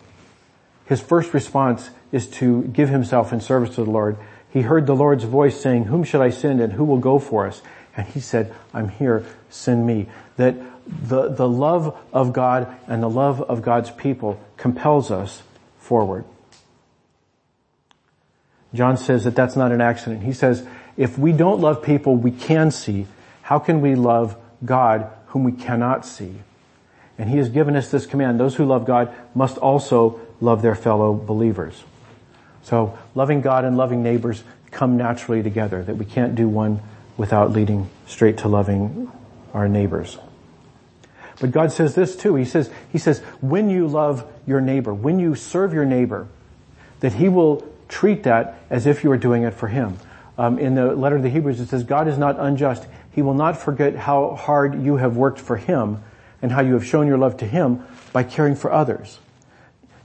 his 0.85 1.01
first 1.01 1.33
response 1.33 1.89
is 2.11 2.27
to 2.27 2.63
give 2.63 2.89
himself 2.89 3.31
in 3.31 3.39
service 3.39 3.75
to 3.75 3.83
the 3.83 3.91
Lord 3.91 4.17
he 4.51 4.61
heard 4.61 4.85
the 4.85 4.95
Lord's 4.95 5.23
voice 5.23 5.59
saying, 5.59 5.85
whom 5.85 6.03
should 6.03 6.21
I 6.21 6.29
send 6.29 6.59
and 6.59 6.73
who 6.73 6.83
will 6.83 6.97
go 6.97 7.19
for 7.19 7.47
us? 7.47 7.61
And 7.95 8.07
he 8.07 8.19
said, 8.19 8.53
I'm 8.73 8.89
here, 8.89 9.25
send 9.49 9.85
me. 9.87 10.07
That 10.37 10.55
the, 10.85 11.29
the 11.29 11.47
love 11.47 11.97
of 12.11 12.33
God 12.33 12.73
and 12.87 13.01
the 13.01 13.09
love 13.09 13.41
of 13.41 13.61
God's 13.61 13.91
people 13.91 14.39
compels 14.57 15.11
us 15.11 15.43
forward. 15.79 16.25
John 18.73 18.97
says 18.97 19.25
that 19.25 19.35
that's 19.35 19.55
not 19.55 19.71
an 19.71 19.81
accident. 19.81 20.23
He 20.23 20.33
says, 20.33 20.65
if 20.97 21.17
we 21.17 21.31
don't 21.31 21.59
love 21.59 21.83
people 21.83 22.15
we 22.15 22.31
can 22.31 22.71
see, 22.71 23.07
how 23.41 23.59
can 23.59 23.81
we 23.81 23.95
love 23.95 24.37
God 24.63 25.09
whom 25.27 25.43
we 25.43 25.51
cannot 25.51 26.05
see? 26.05 26.35
And 27.17 27.29
he 27.29 27.37
has 27.37 27.49
given 27.49 27.75
us 27.75 27.91
this 27.91 28.05
command. 28.05 28.39
Those 28.39 28.55
who 28.55 28.65
love 28.65 28.85
God 28.85 29.13
must 29.35 29.57
also 29.57 30.19
love 30.39 30.61
their 30.61 30.75
fellow 30.75 31.13
believers. 31.13 31.83
So 32.63 32.97
loving 33.15 33.41
God 33.41 33.65
and 33.65 33.77
loving 33.77 34.03
neighbors 34.03 34.43
come 34.71 34.97
naturally 34.97 35.43
together, 35.43 35.83
that 35.83 35.97
we 35.97 36.05
can't 36.05 36.35
do 36.35 36.47
one 36.47 36.81
without 37.17 37.51
leading 37.51 37.89
straight 38.05 38.37
to 38.39 38.47
loving 38.47 39.11
our 39.53 39.67
neighbors. 39.67 40.17
But 41.39 41.51
God 41.51 41.71
says 41.71 41.95
this 41.95 42.15
too. 42.15 42.35
He 42.35 42.45
says, 42.45 42.69
He 42.91 42.97
says, 42.97 43.19
when 43.41 43.69
you 43.69 43.87
love 43.87 44.31
your 44.45 44.61
neighbor, 44.61 44.93
when 44.93 45.19
you 45.19 45.35
serve 45.35 45.73
your 45.73 45.85
neighbor, 45.85 46.27
that 46.99 47.13
He 47.13 47.29
will 47.29 47.67
treat 47.89 48.23
that 48.23 48.59
as 48.69 48.85
if 48.85 49.03
you 49.03 49.11
are 49.11 49.17
doing 49.17 49.43
it 49.43 49.53
for 49.53 49.67
Him. 49.67 49.97
Um, 50.37 50.57
in 50.59 50.75
the 50.75 50.95
letter 50.95 51.17
to 51.17 51.21
the 51.21 51.29
Hebrews, 51.29 51.59
it 51.59 51.67
says, 51.67 51.83
God 51.83 52.07
is 52.07 52.17
not 52.17 52.39
unjust. 52.39 52.87
He 53.11 53.21
will 53.21 53.33
not 53.33 53.57
forget 53.57 53.95
how 53.95 54.35
hard 54.35 54.81
you 54.81 54.97
have 54.97 55.17
worked 55.17 55.39
for 55.39 55.57
Him 55.57 56.03
and 56.41 56.51
how 56.51 56.61
you 56.61 56.73
have 56.73 56.85
shown 56.85 57.07
your 57.07 57.17
love 57.17 57.37
to 57.37 57.45
Him 57.45 57.85
by 58.13 58.23
caring 58.23 58.55
for 58.55 58.71
others. 58.71 59.19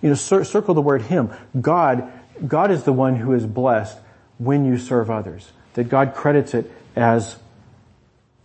You 0.03 0.11
know, 0.11 0.15
cir- 0.15 0.45
circle 0.45 0.75
the 0.75 0.83
word 0.83 1.03
Him. 1.03 1.31
God, 1.59 2.11
God 2.47 2.71
is 2.71 2.85
the 2.85 2.93
one 2.93 3.17
who 3.17 3.33
is 3.33 3.47
blessed 3.47 3.99
when 4.39 4.65
you 4.65 4.79
serve 4.79 5.11
others. 5.11 5.53
That 5.75 5.89
God 5.89 6.15
credits 6.15 6.55
it 6.55 6.71
as 6.95 7.37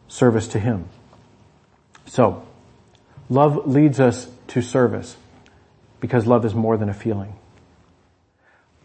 service 0.07 0.47
to 0.49 0.59
Him. 0.59 0.89
So, 2.05 2.45
love 3.29 3.67
leads 3.67 3.99
us 3.99 4.27
to 4.47 4.61
service 4.61 5.15
because 5.99 6.27
love 6.27 6.45
is 6.45 6.53
more 6.53 6.77
than 6.77 6.89
a 6.89 6.93
feeling. 6.93 7.35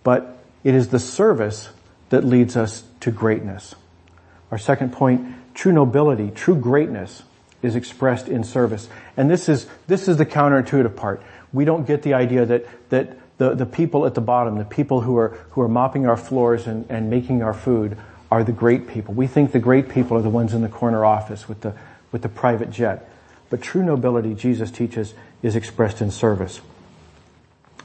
But 0.03 0.39
it 0.63 0.75
is 0.75 0.89
the 0.89 1.01
service 1.01 1.71
that 2.11 2.25
leads 2.25 2.57
us 2.57 2.85
to 3.01 3.11
greatness. 3.11 3.75
Our 4.51 4.59
second 4.59 4.93
point, 4.93 5.55
true 5.55 5.73
nobility, 5.73 6.31
true 6.31 6.55
greatness 6.55 7.23
is 7.63 7.75
expressed 7.75 8.29
in 8.29 8.45
service. 8.45 8.89
And 9.17 9.29
this 9.29 9.49
is, 9.49 9.67
this 9.89 10.07
is 10.07 10.19
the 10.19 10.27
counterintuitive 10.27 10.95
part. 10.95 11.23
We 11.53 11.65
don't 11.65 11.87
get 11.87 12.03
the 12.03 12.15
idea 12.15 12.47
that, 12.47 12.67
that 12.91 13.17
the, 13.39 13.55
the 13.55 13.67
people 13.67 14.07
at 14.07 14.15
the 14.15 14.21
bottom, 14.21 14.59
the 14.59 14.65
people 14.65 15.03
who 15.03 15.17
are, 15.17 15.29
who 15.51 15.61
are 15.61 15.69
mopping 15.69 16.07
our 16.07 16.17
floors 16.17 16.67
and, 16.67 16.87
and 16.89 17.11
making 17.11 17.43
our 17.43 17.55
food 17.55 17.97
are 18.31 18.43
the 18.43 18.53
great 18.53 18.89
people. 18.89 19.15
We 19.15 19.27
think 19.27 19.53
the 19.53 19.59
great 19.59 19.89
people 19.89 20.17
are 20.17 20.23
the 20.23 20.31
ones 20.31 20.55
in 20.55 20.63
the 20.63 20.69
corner 20.69 21.05
office 21.05 21.49
with 21.49 21.61
the, 21.61 21.75
with 22.13 22.23
the 22.23 22.29
private 22.29 22.71
jet. 22.71 23.09
But 23.51 23.63
true 23.63 23.83
nobility, 23.83 24.35
Jesus 24.35 24.71
teaches, 24.71 25.15
is 25.43 25.55
expressed 25.55 26.01
in 26.01 26.11
service. 26.11 26.61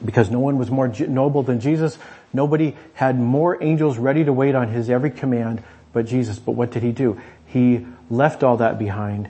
Because 0.03 0.31
no 0.31 0.39
one 0.39 0.57
was 0.57 0.71
more 0.71 0.87
noble 0.87 1.43
than 1.43 1.59
Jesus. 1.59 1.99
Nobody 2.33 2.75
had 2.93 3.19
more 3.19 3.61
angels 3.61 3.97
ready 3.97 4.23
to 4.23 4.33
wait 4.33 4.55
on 4.55 4.69
his 4.69 4.89
every 4.89 5.11
command 5.11 5.61
but 5.93 6.05
Jesus. 6.05 6.39
But 6.39 6.53
what 6.53 6.71
did 6.71 6.81
he 6.81 6.91
do? 6.91 7.21
He 7.45 7.85
left 8.09 8.43
all 8.43 8.57
that 8.57 8.79
behind 8.79 9.29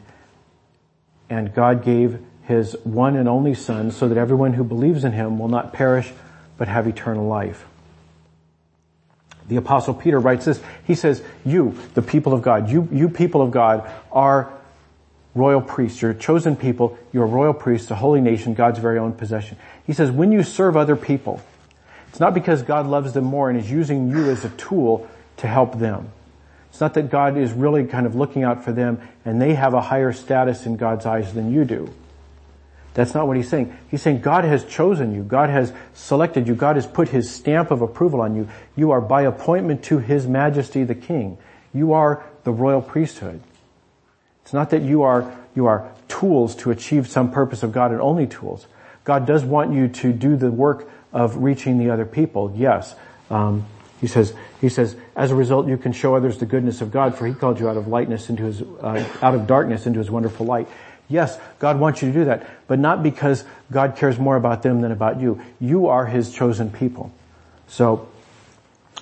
and 1.32 1.54
God 1.54 1.84
gave 1.84 2.20
his 2.44 2.76
one 2.84 3.16
and 3.16 3.30
only 3.30 3.54
son 3.54 3.92
so 3.92 4.08
that 4.08 4.18
everyone 4.18 4.54
who 4.54 4.64
believes 4.64 5.04
in 5.04 5.12
him 5.12 5.40
will 5.40 5.48
not 5.48 5.74
perish 5.74 6.12
but 6.58 6.68
have 6.68 6.88
eternal 6.88 7.28
life. 7.28 7.66
The 9.48 9.58
apostle 9.58 9.94
Peter 9.94 10.20
writes 10.20 10.46
this. 10.46 10.62
He 10.86 10.96
says, 10.96 11.24
you, 11.46 11.78
the 11.94 12.02
people 12.02 12.34
of 12.34 12.42
God, 12.42 12.70
you, 12.70 12.88
you 12.92 13.10
people 13.10 13.42
of 13.42 13.52
God 13.52 13.90
are 14.12 14.52
royal 15.34 15.62
priests. 15.62 16.02
You're 16.02 16.14
chosen 16.14 16.56
people. 16.56 16.98
You're 17.12 17.26
royal 17.26 17.54
priests, 17.54 17.90
a 17.92 17.96
holy 17.96 18.22
nation, 18.22 18.54
God's 18.54 18.80
very 18.80 18.98
own 18.98 19.14
possession. 19.14 19.58
He 19.86 19.94
says, 19.94 20.12
when 20.12 20.32
you 20.32 20.44
serve 20.44 20.78
other 20.78 20.96
people, 20.96 21.42
it's 22.10 22.20
not 22.20 22.34
because 22.34 22.62
God 22.62 22.88
loves 22.88 23.14
them 23.14 23.24
more 23.24 23.50
and 23.50 23.58
is 23.58 23.72
using 23.72 24.10
you 24.10 24.30
as 24.30 24.46
a 24.46 24.50
tool 24.50 25.08
to 25.38 25.48
help 25.48 25.80
them. 25.80 26.12
It's 26.70 26.80
not 26.80 26.94
that 26.94 27.10
God 27.10 27.38
is 27.38 27.52
really 27.52 27.86
kind 27.86 28.06
of 28.06 28.16
looking 28.16 28.44
out 28.44 28.64
for 28.64 28.72
them 28.72 29.02
and 29.26 29.42
they 29.42 29.54
have 29.54 29.74
a 29.74 29.82
higher 29.82 30.14
status 30.14 30.66
in 30.66 30.78
God's 30.78 31.06
eyes 31.06 31.34
than 31.34 31.52
you 31.52 31.66
do. 31.66 31.94
That's 32.94 33.14
not 33.14 33.26
what 33.26 33.38
he's 33.38 33.50
saying. 33.50 33.78
He's 33.90 34.02
saying 34.02 34.22
God 34.22 34.44
has 34.44 34.66
chosen 34.66 35.14
you. 35.16 35.24
God 35.24 35.50
has 35.50 35.72
selected 35.94 36.48
you. 36.48 36.56
God 36.56 36.76
has 36.76 36.86
put 36.86 37.10
his 37.10 37.34
stamp 37.34 37.72
of 37.72 37.82
approval 37.82 38.22
on 38.22 38.36
you. 38.36 38.50
You 38.76 38.92
are 38.92 39.00
by 39.00 39.22
appointment 39.22 39.84
to 39.86 40.00
his 40.00 40.28
majesty 40.28 40.84
the 40.84 40.96
king. 40.96 41.38
You 41.74 41.94
are 41.94 42.24
the 42.44 42.52
royal 42.52 42.82
priesthood. 42.82 43.42
It's 44.44 44.54
not 44.54 44.72
that 44.72 44.82
you 44.82 45.04
are, 45.04 45.34
you 45.56 45.68
are 45.68 45.92
tools 46.10 46.56
to 46.58 46.72
achieve 46.72 47.08
some 47.08 47.32
purpose 47.32 47.64
of 47.64 47.72
God 47.72 47.92
and 47.92 48.02
only 48.02 48.28
tools. 48.28 48.68
God 49.04 49.26
does 49.26 49.46
want 49.46 49.74
you 49.74 49.88
to 49.88 50.12
do 50.12 50.36
the 50.36 50.52
work 50.52 50.90
of 51.14 51.38
reaching 51.38 51.78
the 51.78 51.90
other 51.90 52.06
people. 52.06 52.54
Yes. 52.56 52.96
Um, 53.30 53.66
he 54.02 54.08
says, 54.08 54.34
he 54.60 54.68
says, 54.68 54.96
as 55.16 55.32
a 55.32 55.36
result, 55.36 55.68
you 55.68 55.78
can 55.78 55.92
show 55.92 56.16
others 56.16 56.40
the 56.40 56.46
goodness 56.46 56.82
of 56.82 56.92
God, 56.92 57.16
for 57.16 57.28
He 57.28 57.34
called 57.34 57.60
you 57.60 57.70
out 57.70 57.78
of 57.78 57.88
lightness 57.88 58.30
into 58.30 58.44
His, 58.44 58.62
uh, 58.62 59.08
out 59.22 59.36
of 59.36 59.46
darkness 59.46 59.86
into 59.86 60.00
His 60.00 60.10
wonderful 60.10 60.46
light. 60.46 60.68
Yes, 61.12 61.38
God 61.60 61.80
wants 61.80 62.02
you 62.02 62.12
to 62.12 62.14
do 62.14 62.26
that, 62.26 62.48
but 62.68 62.80
not 62.80 63.04
because 63.04 63.44
God 63.72 63.96
cares 63.96 64.18
more 64.18 64.36
about 64.36 64.64
them 64.64 64.82
than 64.82 64.92
about 64.92 65.20
you. 65.20 65.42
You 65.60 65.88
are 65.88 66.06
His 66.06 66.34
chosen 66.34 66.72
people. 66.72 67.12
So, 67.68 68.08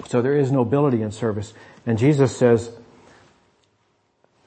so 0.08 0.22
there 0.22 0.36
is 0.36 0.52
nobility 0.52 1.02
in 1.02 1.12
service. 1.12 1.54
And 1.86 1.98
Jesus 1.98 2.36
says, 2.36 2.72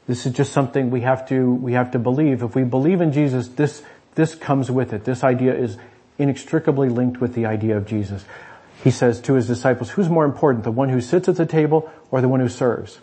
this 0.07 0.27
is 0.27 0.33
just 0.33 0.53
something 0.53 0.91
we 0.91 1.03
have 1.03 1.29
to, 1.29 1.55
we 1.55 1.75
have 1.75 1.93
to 1.93 1.99
believe. 1.99 2.43
If 2.43 2.55
we 2.55 2.65
believe 2.65 3.01
in 3.01 3.13
Jesus, 3.13 3.49
this, 3.49 3.83
this 4.17 4.35
comes 4.35 4.71
with 4.71 4.93
it. 4.93 5.05
This 5.05 5.23
idea 5.23 5.55
is 5.55 5.79
inextricably 6.19 6.89
linked 6.89 7.21
with 7.21 7.35
the 7.35 7.47
idea 7.47 7.77
of 7.77 7.87
Jesus 7.87 8.25
he 8.83 8.91
says 8.91 9.21
to 9.21 9.35
his 9.35 9.47
disciples, 9.47 9.91
who's 9.91 10.09
more 10.09 10.25
important, 10.25 10.65
the 10.65 10.71
one 10.73 10.89
who 10.89 11.01
sits 11.01 11.29
at 11.29 11.37
the 11.37 11.47
table 11.47 11.91
or 12.11 12.21
the 12.21 12.29
one 12.29 12.41
who 12.41 12.49
serves? 12.49 12.99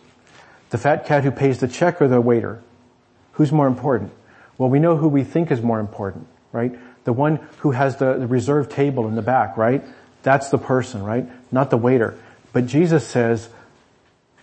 The 0.71 0.77
fat 0.77 1.05
cat 1.05 1.23
who 1.23 1.31
pays 1.31 1.59
the 1.59 1.67
check 1.67 2.01
or 2.01 2.07
the 2.07 2.19
waiter? 2.19 2.61
Who's 3.33 3.51
more 3.51 3.67
important? 3.67 4.11
Well, 4.59 4.69
we 4.69 4.77
know 4.77 4.97
who 4.97 5.07
we 5.07 5.23
think 5.23 5.49
is 5.49 5.61
more 5.61 5.79
important, 5.79 6.27
right? 6.51 6.77
The 7.05 7.13
one 7.13 7.37
who 7.59 7.71
has 7.71 7.95
the, 7.95 8.13
the 8.13 8.27
reserved 8.27 8.71
table 8.71 9.07
in 9.07 9.15
the 9.15 9.21
back, 9.23 9.57
right? 9.57 9.83
That's 10.21 10.49
the 10.49 10.57
person, 10.57 11.01
right? 11.01 11.25
Not 11.51 11.71
the 11.71 11.77
waiter. 11.77 12.19
But 12.51 12.67
Jesus 12.67 13.07
says, 13.07 13.49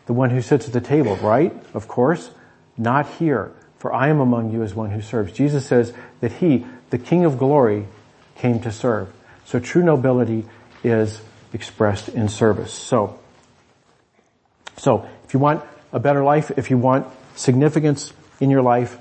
the 0.06 0.14
one 0.14 0.30
who 0.30 0.40
sits 0.40 0.66
at 0.66 0.72
the 0.72 0.80
table, 0.80 1.16
right? 1.16 1.52
Of 1.74 1.86
course. 1.86 2.30
Not 2.78 3.08
here, 3.14 3.52
for 3.78 3.92
I 3.92 4.08
am 4.08 4.20
among 4.20 4.52
you 4.52 4.62
as 4.62 4.74
one 4.74 4.90
who 4.90 5.02
serves. 5.02 5.32
Jesus 5.32 5.66
says 5.66 5.92
that 6.20 6.32
he, 6.32 6.66
the 6.90 6.98
King 6.98 7.24
of 7.24 7.38
glory, 7.38 7.86
came 8.36 8.60
to 8.60 8.72
serve. 8.72 9.12
So 9.44 9.58
true 9.60 9.82
nobility 9.82 10.46
is 10.82 11.20
expressed 11.52 12.08
in 12.08 12.28
service. 12.28 12.72
So, 12.72 13.18
so 14.76 15.08
if 15.24 15.34
you 15.34 15.40
want 15.40 15.62
a 15.92 16.00
better 16.00 16.24
life, 16.24 16.50
if 16.56 16.70
you 16.70 16.78
want 16.78 17.06
significance 17.34 18.12
in 18.40 18.50
your 18.50 18.62
life, 18.62 18.98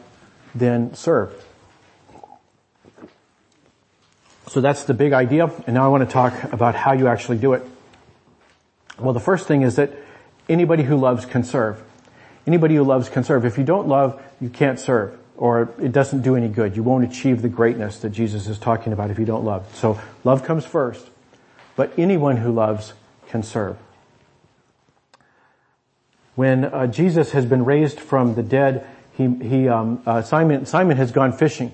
then 0.55 0.95
serve. 0.95 1.45
So 4.47 4.61
that's 4.61 4.83
the 4.83 4.93
big 4.93 5.13
idea, 5.13 5.51
and 5.67 5.73
now 5.73 5.85
I 5.85 5.87
want 5.89 6.07
to 6.07 6.11
talk 6.11 6.53
about 6.53 6.75
how 6.75 6.93
you 6.93 7.07
actually 7.07 7.37
do 7.37 7.53
it. 7.53 7.67
Well, 8.97 9.13
the 9.13 9.19
first 9.19 9.47
thing 9.47 9.61
is 9.63 9.75
that 9.75 9.91
anybody 10.47 10.83
who 10.83 10.95
loves 10.95 11.25
can 11.25 11.43
serve. 11.43 11.83
Anybody 12.47 12.75
who 12.75 12.83
loves 12.83 13.09
can 13.09 13.23
serve. 13.23 13.45
If 13.45 13.57
you 13.57 13.63
don't 13.63 13.87
love, 13.87 14.21
you 14.39 14.49
can't 14.49 14.79
serve, 14.79 15.17
or 15.35 15.73
it 15.79 15.91
doesn't 15.91 16.21
do 16.21 16.35
any 16.35 16.47
good. 16.47 16.75
You 16.75 16.83
won't 16.83 17.03
achieve 17.03 17.41
the 17.41 17.49
greatness 17.49 17.99
that 17.99 18.11
Jesus 18.11 18.47
is 18.47 18.57
talking 18.57 18.93
about 18.93 19.11
if 19.11 19.19
you 19.19 19.25
don't 19.25 19.43
love. 19.43 19.75
So 19.75 19.99
love 20.23 20.43
comes 20.43 20.65
first 20.65 21.09
but 21.75 21.91
anyone 21.97 22.37
who 22.37 22.51
loves 22.51 22.93
can 23.27 23.43
serve. 23.43 23.77
When 26.35 26.65
uh, 26.65 26.87
Jesus 26.87 27.31
has 27.31 27.45
been 27.45 27.63
raised 27.63 27.99
from 27.99 28.35
the 28.35 28.43
dead, 28.43 28.85
he, 29.15 29.27
he 29.35 29.67
um, 29.69 30.01
uh, 30.05 30.21
Simon 30.21 30.65
Simon 30.65 30.97
has 30.97 31.11
gone 31.11 31.31
fishing, 31.33 31.71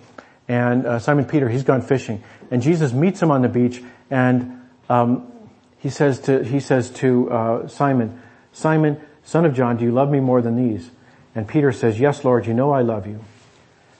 and 0.47 0.85
uh, 0.85 0.99
Simon 0.99 1.25
Peter 1.25 1.49
he's 1.49 1.63
gone 1.63 1.81
fishing, 1.81 2.23
and 2.49 2.61
Jesus 2.61 2.93
meets 2.93 3.21
him 3.21 3.31
on 3.31 3.41
the 3.41 3.49
beach, 3.49 3.81
and 4.09 4.61
um, 4.89 5.31
he 5.79 5.89
says 5.89 6.19
to 6.21 6.43
he 6.43 6.59
says 6.59 6.89
to 6.91 7.31
uh, 7.31 7.67
Simon, 7.67 8.21
Simon, 8.53 8.99
son 9.23 9.45
of 9.45 9.55
John, 9.55 9.77
do 9.77 9.85
you 9.85 9.91
love 9.91 10.09
me 10.09 10.19
more 10.19 10.41
than 10.41 10.55
these? 10.55 10.89
And 11.35 11.47
Peter 11.47 11.71
says, 11.71 11.99
Yes, 11.99 12.23
Lord, 12.23 12.45
you 12.45 12.53
know 12.53 12.71
I 12.71 12.81
love 12.81 13.07
you. 13.07 13.23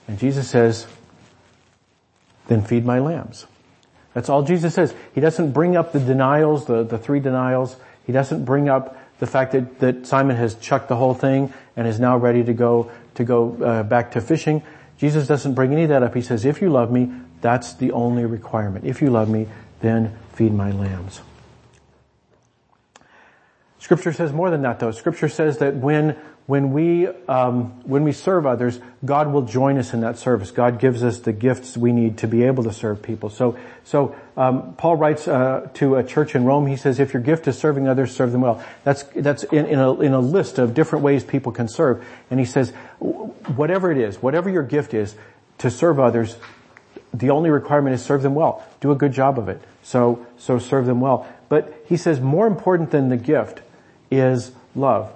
And 0.06 0.18
Jesus 0.18 0.48
says, 0.48 0.86
Then 2.48 2.62
feed 2.62 2.84
my 2.84 2.98
lambs. 2.98 3.46
That's 4.14 4.28
all 4.28 4.42
Jesus 4.42 4.74
says. 4.74 4.94
He 5.14 5.20
doesn't 5.20 5.52
bring 5.52 5.76
up 5.76 5.92
the 5.92 6.00
denials, 6.00 6.66
the, 6.66 6.82
the 6.82 6.98
three 6.98 7.20
denials. 7.20 7.76
He 8.06 8.12
doesn't 8.12 8.44
bring 8.44 8.68
up 8.68 8.98
the 9.20 9.26
fact 9.26 9.52
that, 9.52 9.78
that 9.78 10.06
Simon 10.06 10.36
has 10.36 10.54
chucked 10.56 10.88
the 10.88 10.96
whole 10.96 11.14
thing 11.14 11.52
and 11.76 11.86
is 11.86 11.98
now 11.98 12.16
ready 12.16 12.44
to 12.44 12.52
go, 12.52 12.90
to 13.14 13.24
go 13.24 13.56
uh, 13.62 13.82
back 13.82 14.12
to 14.12 14.20
fishing. 14.20 14.62
Jesus 14.98 15.26
doesn't 15.26 15.54
bring 15.54 15.72
any 15.72 15.84
of 15.84 15.88
that 15.88 16.02
up. 16.02 16.14
He 16.14 16.22
says, 16.22 16.44
if 16.44 16.62
you 16.62 16.70
love 16.70 16.90
me, 16.90 17.12
that's 17.40 17.74
the 17.74 17.90
only 17.92 18.24
requirement. 18.24 18.84
If 18.84 19.02
you 19.02 19.10
love 19.10 19.28
me, 19.28 19.48
then 19.80 20.16
feed 20.32 20.54
my 20.54 20.70
lambs. 20.70 21.20
Scripture 23.78 24.12
says 24.12 24.32
more 24.32 24.48
than 24.48 24.62
that 24.62 24.78
though. 24.78 24.92
Scripture 24.92 25.28
says 25.28 25.58
that 25.58 25.74
when 25.74 26.16
when 26.46 26.72
we 26.72 27.06
um, 27.06 27.66
when 27.84 28.02
we 28.02 28.12
serve 28.12 28.46
others, 28.46 28.80
God 29.04 29.32
will 29.32 29.42
join 29.42 29.78
us 29.78 29.94
in 29.94 30.00
that 30.00 30.18
service. 30.18 30.50
God 30.50 30.80
gives 30.80 31.04
us 31.04 31.20
the 31.20 31.32
gifts 31.32 31.76
we 31.76 31.92
need 31.92 32.18
to 32.18 32.26
be 32.26 32.42
able 32.42 32.64
to 32.64 32.72
serve 32.72 33.00
people. 33.00 33.30
So 33.30 33.56
so 33.84 34.16
um, 34.36 34.74
Paul 34.74 34.96
writes 34.96 35.28
uh, 35.28 35.68
to 35.74 35.96
a 35.96 36.04
church 36.04 36.34
in 36.34 36.44
Rome. 36.44 36.66
He 36.66 36.76
says, 36.76 36.98
"If 36.98 37.14
your 37.14 37.22
gift 37.22 37.46
is 37.46 37.56
serving 37.56 37.86
others, 37.86 38.14
serve 38.14 38.32
them 38.32 38.40
well." 38.40 38.62
That's 38.82 39.04
that's 39.14 39.44
in, 39.44 39.66
in 39.66 39.78
a 39.78 40.00
in 40.00 40.12
a 40.14 40.20
list 40.20 40.58
of 40.58 40.74
different 40.74 41.04
ways 41.04 41.22
people 41.22 41.52
can 41.52 41.68
serve. 41.68 42.04
And 42.28 42.40
he 42.40 42.46
says, 42.46 42.70
whatever 42.98 43.92
it 43.92 43.98
is, 43.98 44.20
whatever 44.20 44.50
your 44.50 44.64
gift 44.64 44.94
is, 44.94 45.14
to 45.58 45.70
serve 45.70 46.00
others, 46.00 46.36
the 47.14 47.30
only 47.30 47.50
requirement 47.50 47.94
is 47.94 48.02
serve 48.04 48.22
them 48.22 48.34
well. 48.34 48.66
Do 48.80 48.90
a 48.90 48.96
good 48.96 49.12
job 49.12 49.38
of 49.38 49.48
it. 49.48 49.62
So 49.84 50.26
so 50.38 50.58
serve 50.58 50.86
them 50.86 51.00
well. 51.00 51.24
But 51.48 51.84
he 51.86 51.96
says 51.96 52.20
more 52.20 52.48
important 52.48 52.90
than 52.90 53.10
the 53.10 53.16
gift 53.16 53.60
is 54.10 54.50
love 54.74 55.12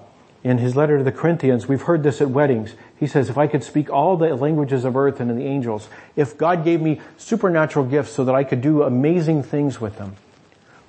in 0.47 0.59
his 0.59 0.76
letter 0.76 0.97
to 0.97 1.03
the 1.03 1.11
Corinthians, 1.11 1.67
we've 1.67 1.83
heard 1.83 2.05
this 2.05 2.21
at 2.21 2.31
weddings. 2.31 2.73
He 3.00 3.09
says, 3.09 3.29
if 3.29 3.37
I 3.37 3.49
could 3.49 3.65
speak 3.65 3.91
all 3.91 4.17
the 4.17 4.33
languages 4.37 4.85
of 4.85 4.97
earth 4.97 5.19
and 5.19 5.29
of 5.29 5.37
the 5.37 5.45
angels, 5.45 5.88
if 6.15 6.38
God 6.38 6.62
gave 6.62 6.81
me 6.81 7.00
supernatural 7.17 7.85
gifts 7.85 8.12
so 8.12 8.25
that 8.25 8.35
I 8.37 8.45
could 8.45 8.61
do 8.61 8.85
amazing 8.85 9.43
things 9.43 9.81
with 9.81 9.99
them, 9.99 10.15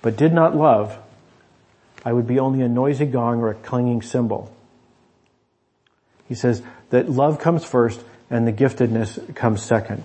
but 0.03 0.15
did 0.15 0.31
not 0.31 0.55
love, 0.55 0.99
I 2.05 2.13
would 2.13 2.27
be 2.27 2.37
only 2.37 2.61
a 2.61 2.67
noisy 2.67 3.07
gong 3.07 3.39
or 3.39 3.49
a 3.49 3.55
clanging 3.55 4.03
cymbal. 4.03 4.55
He 6.27 6.35
says 6.35 6.61
that 6.91 7.09
love 7.09 7.39
comes 7.39 7.65
first 7.65 7.99
and 8.29 8.45
the 8.45 8.53
giftedness 8.53 9.33
comes 9.33 9.63
second. 9.63 10.03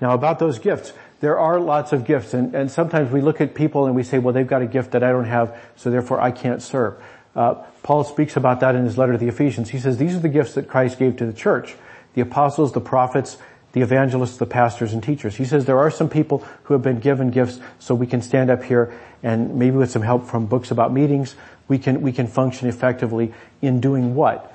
Now 0.00 0.14
about 0.14 0.38
those 0.38 0.58
gifts, 0.58 0.94
there 1.20 1.38
are 1.38 1.60
lots 1.60 1.92
of 1.92 2.06
gifts 2.06 2.32
and, 2.32 2.54
and 2.54 2.70
sometimes 2.70 3.12
we 3.12 3.20
look 3.20 3.42
at 3.42 3.54
people 3.54 3.84
and 3.84 3.94
we 3.94 4.02
say, 4.02 4.18
well 4.18 4.32
they've 4.32 4.46
got 4.46 4.62
a 4.62 4.66
gift 4.66 4.92
that 4.92 5.02
I 5.02 5.10
don't 5.12 5.26
have, 5.26 5.54
so 5.76 5.90
therefore 5.90 6.22
I 6.22 6.30
can't 6.30 6.62
serve. 6.62 6.96
Uh, 7.34 7.54
Paul 7.82 8.04
speaks 8.04 8.36
about 8.36 8.60
that 8.60 8.74
in 8.74 8.84
his 8.84 8.96
letter 8.96 9.12
to 9.12 9.18
the 9.18 9.28
Ephesians. 9.28 9.70
He 9.70 9.78
says 9.78 9.96
these 9.96 10.14
are 10.14 10.20
the 10.20 10.28
gifts 10.28 10.54
that 10.54 10.68
Christ 10.68 10.98
gave 10.98 11.16
to 11.16 11.26
the 11.26 11.32
church. 11.32 11.74
The 12.14 12.20
apostles, 12.20 12.72
the 12.72 12.80
prophets, 12.80 13.38
the 13.72 13.80
evangelists, 13.80 14.36
the 14.36 14.46
pastors 14.46 14.92
and 14.92 15.02
teachers. 15.02 15.34
He 15.34 15.44
says 15.44 15.64
there 15.64 15.80
are 15.80 15.90
some 15.90 16.08
people 16.08 16.46
who 16.64 16.74
have 16.74 16.82
been 16.82 17.00
given 17.00 17.30
gifts 17.30 17.58
so 17.80 17.94
we 17.94 18.06
can 18.06 18.22
stand 18.22 18.50
up 18.50 18.62
here 18.62 18.94
and 19.24 19.56
maybe 19.56 19.76
with 19.76 19.90
some 19.90 20.02
help 20.02 20.26
from 20.26 20.46
books 20.46 20.70
about 20.70 20.92
meetings, 20.92 21.34
we 21.66 21.78
can, 21.78 22.02
we 22.02 22.12
can 22.12 22.26
function 22.26 22.68
effectively 22.68 23.32
in 23.62 23.80
doing 23.80 24.14
what? 24.14 24.54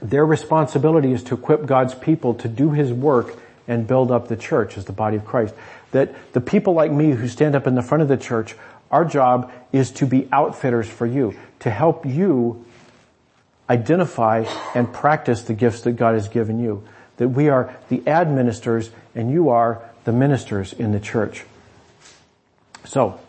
Their 0.00 0.24
responsibility 0.24 1.12
is 1.12 1.22
to 1.24 1.34
equip 1.34 1.66
God's 1.66 1.94
people 1.94 2.34
to 2.34 2.48
do 2.48 2.70
His 2.70 2.92
work 2.92 3.38
and 3.68 3.86
build 3.86 4.10
up 4.10 4.28
the 4.28 4.36
church 4.36 4.78
as 4.78 4.86
the 4.86 4.92
body 4.92 5.16
of 5.16 5.26
Christ. 5.26 5.54
That 5.90 6.32
the 6.32 6.40
people 6.40 6.72
like 6.72 6.90
me 6.90 7.10
who 7.10 7.28
stand 7.28 7.54
up 7.54 7.66
in 7.66 7.74
the 7.74 7.82
front 7.82 8.02
of 8.02 8.08
the 8.08 8.16
church 8.16 8.56
our 8.90 9.04
job 9.04 9.52
is 9.72 9.90
to 9.92 10.06
be 10.06 10.28
outfitters 10.32 10.88
for 10.88 11.06
you, 11.06 11.34
to 11.60 11.70
help 11.70 12.06
you 12.06 12.64
identify 13.68 14.44
and 14.74 14.92
practice 14.92 15.42
the 15.42 15.54
gifts 15.54 15.82
that 15.82 15.92
God 15.92 16.14
has 16.14 16.28
given 16.28 16.58
you. 16.58 16.84
That 17.18 17.28
we 17.28 17.48
are 17.48 17.76
the 17.88 18.06
administrators 18.06 18.90
and 19.14 19.30
you 19.30 19.50
are 19.50 19.82
the 20.04 20.12
ministers 20.12 20.72
in 20.72 20.92
the 20.92 21.00
church. 21.00 21.44
So, 22.84 23.20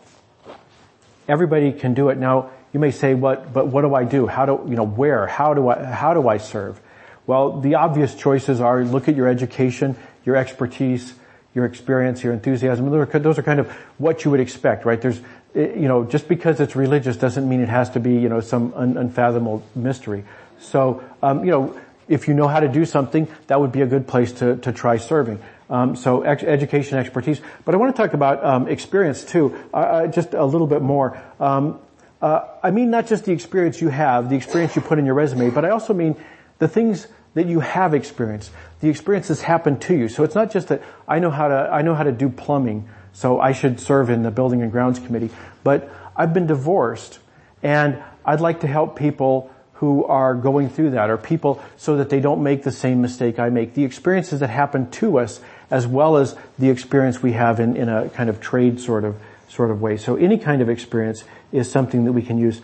everybody 1.28 1.72
can 1.72 1.92
do 1.92 2.08
it. 2.08 2.16
Now, 2.16 2.50
you 2.72 2.80
may 2.80 2.92
say, 2.92 3.14
what, 3.14 3.52
but 3.52 3.66
what 3.66 3.82
do 3.82 3.94
I 3.94 4.04
do? 4.04 4.26
How 4.26 4.46
do, 4.46 4.64
you 4.68 4.76
know, 4.76 4.86
where? 4.86 5.26
How 5.26 5.54
do 5.54 5.68
I, 5.68 5.84
how 5.84 6.14
do 6.14 6.28
I 6.28 6.38
serve? 6.38 6.80
Well, 7.26 7.60
the 7.60 7.74
obvious 7.74 8.14
choices 8.14 8.60
are 8.60 8.84
look 8.84 9.08
at 9.08 9.16
your 9.16 9.28
education, 9.28 9.96
your 10.24 10.36
expertise, 10.36 11.14
your 11.54 11.64
experience, 11.64 12.22
your 12.22 12.32
enthusiasm. 12.32 12.90
Those 12.90 13.38
are 13.38 13.42
kind 13.42 13.60
of 13.60 13.70
what 13.98 14.24
you 14.24 14.30
would 14.30 14.40
expect, 14.40 14.84
right? 14.84 15.00
There's, 15.00 15.20
you 15.54 15.88
know, 15.88 16.04
just 16.04 16.28
because 16.28 16.60
it's 16.60 16.76
religious 16.76 17.16
doesn't 17.16 17.48
mean 17.48 17.60
it 17.60 17.68
has 17.68 17.90
to 17.90 18.00
be, 18.00 18.14
you 18.14 18.28
know, 18.28 18.40
some 18.40 18.72
un- 18.74 18.96
unfathomable 18.96 19.62
mystery. 19.74 20.24
So, 20.60 21.02
um, 21.22 21.44
you 21.44 21.50
know, 21.50 21.80
if 22.08 22.28
you 22.28 22.34
know 22.34 22.48
how 22.48 22.60
to 22.60 22.68
do 22.68 22.84
something, 22.84 23.28
that 23.46 23.60
would 23.60 23.72
be 23.72 23.82
a 23.82 23.86
good 23.86 24.06
place 24.06 24.32
to, 24.34 24.56
to 24.58 24.72
try 24.72 24.96
serving. 24.96 25.40
Um, 25.70 25.94
so 25.94 26.22
ex- 26.22 26.42
education, 26.42 26.98
expertise. 26.98 27.40
But 27.64 27.74
I 27.74 27.78
want 27.78 27.94
to 27.94 28.02
talk 28.02 28.14
about 28.14 28.44
um, 28.44 28.68
experience 28.68 29.24
too, 29.24 29.56
uh, 29.72 29.76
uh, 29.76 30.06
just 30.08 30.34
a 30.34 30.44
little 30.44 30.66
bit 30.66 30.82
more. 30.82 31.20
Um, 31.38 31.78
uh, 32.20 32.46
I 32.62 32.70
mean 32.70 32.90
not 32.90 33.06
just 33.06 33.24
the 33.24 33.32
experience 33.32 33.80
you 33.80 33.88
have, 33.88 34.28
the 34.28 34.36
experience 34.36 34.76
you 34.76 34.82
put 34.82 34.98
in 34.98 35.06
your 35.06 35.14
resume, 35.14 35.50
but 35.50 35.64
I 35.64 35.70
also 35.70 35.94
mean 35.94 36.16
the 36.58 36.68
things 36.68 37.06
that 37.34 37.46
you 37.46 37.60
have 37.60 37.94
experienced, 37.94 38.50
the 38.80 38.88
experiences 38.88 39.42
happened 39.42 39.80
to 39.82 39.96
you. 39.96 40.08
So 40.08 40.24
it's 40.24 40.34
not 40.34 40.50
just 40.50 40.68
that 40.68 40.82
I 41.06 41.20
know 41.20 41.30
how 41.30 41.48
to 41.48 41.70
I 41.72 41.82
know 41.82 41.94
how 41.94 42.02
to 42.02 42.12
do 42.12 42.28
plumbing 42.28 42.88
so 43.12 43.40
I 43.40 43.52
should 43.52 43.80
serve 43.80 44.10
in 44.10 44.22
the 44.22 44.30
building 44.30 44.62
and 44.62 44.70
grounds 44.70 44.98
committee. 44.98 45.30
But 45.62 45.90
I've 46.16 46.34
been 46.34 46.46
divorced 46.46 47.18
and 47.62 48.02
I'd 48.24 48.40
like 48.40 48.60
to 48.60 48.66
help 48.66 48.96
people 48.98 49.50
who 49.74 50.04
are 50.04 50.34
going 50.34 50.68
through 50.68 50.90
that 50.90 51.08
or 51.08 51.16
people 51.16 51.62
so 51.76 51.96
that 51.96 52.10
they 52.10 52.20
don't 52.20 52.42
make 52.42 52.62
the 52.62 52.72
same 52.72 53.00
mistake 53.00 53.38
I 53.38 53.48
make. 53.48 53.74
The 53.74 53.84
experiences 53.84 54.40
that 54.40 54.50
happen 54.50 54.90
to 54.92 55.18
us 55.18 55.40
as 55.70 55.86
well 55.86 56.16
as 56.16 56.36
the 56.58 56.68
experience 56.68 57.22
we 57.22 57.32
have 57.32 57.60
in, 57.60 57.76
in 57.76 57.88
a 57.88 58.08
kind 58.10 58.28
of 58.28 58.40
trade 58.40 58.80
sort 58.80 59.04
of, 59.04 59.16
sort 59.48 59.70
of 59.70 59.80
way. 59.80 59.96
So 59.96 60.16
any 60.16 60.36
kind 60.36 60.60
of 60.60 60.68
experience 60.68 61.24
is 61.52 61.70
something 61.70 62.04
that 62.04 62.12
we 62.12 62.22
can 62.22 62.36
use. 62.36 62.60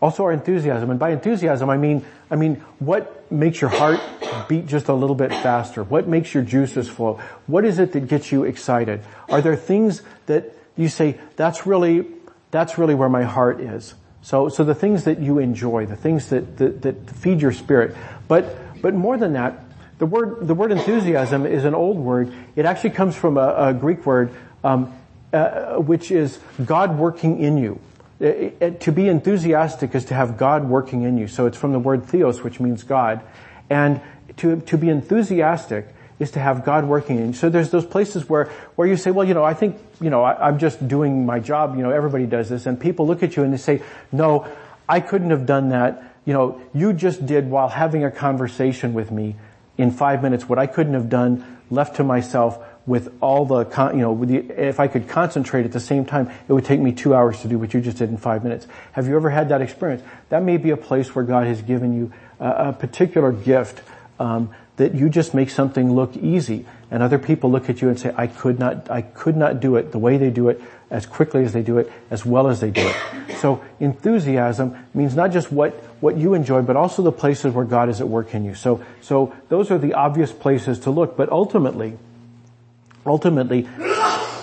Also 0.00 0.24
our 0.24 0.32
enthusiasm. 0.32 0.90
And 0.90 0.98
by 0.98 1.10
enthusiasm, 1.10 1.68
I 1.68 1.76
mean, 1.76 2.04
I 2.30 2.36
mean, 2.36 2.56
what 2.78 3.30
makes 3.30 3.60
your 3.60 3.70
heart 3.70 4.00
beat 4.48 4.66
just 4.66 4.88
a 4.88 4.94
little 4.94 5.16
bit 5.16 5.30
faster? 5.30 5.82
What 5.82 6.06
makes 6.06 6.34
your 6.34 6.42
juices 6.42 6.88
flow? 6.88 7.20
What 7.46 7.64
is 7.64 7.78
it 7.78 7.92
that 7.92 8.08
gets 8.08 8.30
you 8.30 8.44
excited? 8.44 9.00
Are 9.28 9.40
there 9.40 9.56
things 9.56 10.02
that 10.26 10.52
you 10.76 10.88
say, 10.88 11.18
that's 11.36 11.66
really, 11.66 12.06
that's 12.50 12.78
really 12.78 12.94
where 12.94 13.08
my 13.08 13.24
heart 13.24 13.60
is? 13.60 13.94
So, 14.22 14.48
so 14.48 14.64
the 14.64 14.74
things 14.74 15.04
that 15.04 15.20
you 15.20 15.38
enjoy, 15.38 15.86
the 15.86 15.96
things 15.96 16.28
that, 16.28 16.58
that, 16.58 16.82
that 16.82 17.10
feed 17.10 17.40
your 17.40 17.52
spirit. 17.52 17.96
But, 18.26 18.82
but 18.82 18.94
more 18.94 19.16
than 19.16 19.32
that, 19.34 19.64
the 19.98 20.06
word, 20.06 20.46
the 20.46 20.54
word 20.54 20.70
enthusiasm 20.70 21.46
is 21.46 21.64
an 21.64 21.74
old 21.74 21.98
word. 21.98 22.32
It 22.56 22.64
actually 22.64 22.90
comes 22.90 23.16
from 23.16 23.36
a, 23.36 23.54
a 23.68 23.74
Greek 23.74 24.04
word, 24.06 24.32
um, 24.62 24.94
uh, 25.32 25.76
which 25.76 26.10
is 26.10 26.38
God 26.64 26.98
working 26.98 27.40
in 27.40 27.58
you. 27.58 27.80
It, 28.20 28.56
it, 28.60 28.80
to 28.80 28.92
be 28.92 29.08
enthusiastic 29.08 29.94
is 29.94 30.06
to 30.06 30.14
have 30.14 30.36
God 30.36 30.68
working 30.68 31.02
in 31.02 31.18
you. 31.18 31.28
So 31.28 31.46
it's 31.46 31.56
from 31.56 31.72
the 31.72 31.78
word 31.78 32.04
theos, 32.04 32.42
which 32.42 32.58
means 32.58 32.82
God. 32.82 33.22
And 33.70 34.00
to, 34.38 34.60
to 34.62 34.76
be 34.76 34.88
enthusiastic 34.88 35.86
is 36.18 36.32
to 36.32 36.40
have 36.40 36.64
God 36.64 36.84
working 36.84 37.18
in 37.18 37.28
you. 37.28 37.32
So 37.32 37.48
there's 37.48 37.70
those 37.70 37.86
places 37.86 38.28
where, 38.28 38.46
where 38.74 38.88
you 38.88 38.96
say, 38.96 39.12
well, 39.12 39.26
you 39.26 39.34
know, 39.34 39.44
I 39.44 39.54
think, 39.54 39.78
you 40.00 40.10
know, 40.10 40.24
I, 40.24 40.48
I'm 40.48 40.58
just 40.58 40.86
doing 40.88 41.26
my 41.26 41.38
job. 41.38 41.76
You 41.76 41.82
know, 41.82 41.90
everybody 41.90 42.26
does 42.26 42.48
this. 42.48 42.66
And 42.66 42.80
people 42.80 43.06
look 43.06 43.22
at 43.22 43.36
you 43.36 43.44
and 43.44 43.52
they 43.52 43.58
say, 43.58 43.82
no, 44.10 44.48
I 44.88 45.00
couldn't 45.00 45.30
have 45.30 45.46
done 45.46 45.68
that. 45.68 46.14
You 46.24 46.34
know, 46.34 46.60
you 46.74 46.92
just 46.92 47.24
did 47.24 47.48
while 47.50 47.68
having 47.68 48.04
a 48.04 48.10
conversation 48.10 48.94
with 48.94 49.12
me 49.12 49.36
in 49.76 49.92
five 49.92 50.22
minutes 50.22 50.48
what 50.48 50.58
I 50.58 50.66
couldn't 50.66 50.94
have 50.94 51.08
done 51.08 51.58
left 51.70 51.96
to 51.96 52.04
myself 52.04 52.58
with 52.88 53.12
all 53.20 53.44
the, 53.44 53.66
you 53.94 54.00
know, 54.00 54.24
if 54.24 54.80
I 54.80 54.88
could 54.88 55.08
concentrate 55.08 55.66
at 55.66 55.72
the 55.72 55.80
same 55.80 56.06
time, 56.06 56.30
it 56.48 56.52
would 56.52 56.64
take 56.64 56.80
me 56.80 56.92
two 56.92 57.14
hours 57.14 57.42
to 57.42 57.48
do 57.48 57.58
what 57.58 57.74
you 57.74 57.82
just 57.82 57.98
did 57.98 58.08
in 58.08 58.16
five 58.16 58.42
minutes. 58.42 58.66
Have 58.92 59.06
you 59.06 59.14
ever 59.14 59.28
had 59.28 59.50
that 59.50 59.60
experience? 59.60 60.02
That 60.30 60.42
may 60.42 60.56
be 60.56 60.70
a 60.70 60.76
place 60.76 61.14
where 61.14 61.24
God 61.24 61.46
has 61.46 61.60
given 61.60 61.92
you 61.92 62.12
a, 62.40 62.68
a 62.68 62.72
particular 62.72 63.30
gift 63.30 63.82
um, 64.18 64.50
that 64.76 64.94
you 64.94 65.10
just 65.10 65.34
make 65.34 65.50
something 65.50 65.92
look 65.92 66.16
easy, 66.16 66.64
and 66.90 67.02
other 67.02 67.18
people 67.18 67.50
look 67.50 67.68
at 67.68 67.82
you 67.82 67.88
and 67.88 68.00
say, 68.00 68.12
"I 68.16 68.26
could 68.26 68.58
not, 68.58 68.90
I 68.90 69.02
could 69.02 69.36
not 69.36 69.60
do 69.60 69.76
it 69.76 69.92
the 69.92 69.98
way 69.98 70.16
they 70.16 70.30
do 70.30 70.48
it, 70.48 70.60
as 70.88 71.04
quickly 71.04 71.44
as 71.44 71.52
they 71.52 71.62
do 71.62 71.78
it, 71.78 71.92
as 72.10 72.24
well 72.24 72.48
as 72.48 72.60
they 72.60 72.70
do 72.70 72.86
it." 72.86 73.36
So 73.38 73.62
enthusiasm 73.80 74.76
means 74.94 75.14
not 75.14 75.30
just 75.32 75.52
what 75.52 75.74
what 76.00 76.16
you 76.16 76.34
enjoy, 76.34 76.62
but 76.62 76.76
also 76.76 77.02
the 77.02 77.12
places 77.12 77.52
where 77.52 77.64
God 77.64 77.88
is 77.88 78.00
at 78.00 78.08
work 78.08 78.34
in 78.34 78.44
you. 78.44 78.54
So 78.54 78.84
so 79.02 79.34
those 79.48 79.70
are 79.70 79.78
the 79.78 79.94
obvious 79.94 80.32
places 80.32 80.78
to 80.80 80.90
look, 80.90 81.16
but 81.16 81.28
ultimately 81.28 81.98
ultimately, 83.06 83.68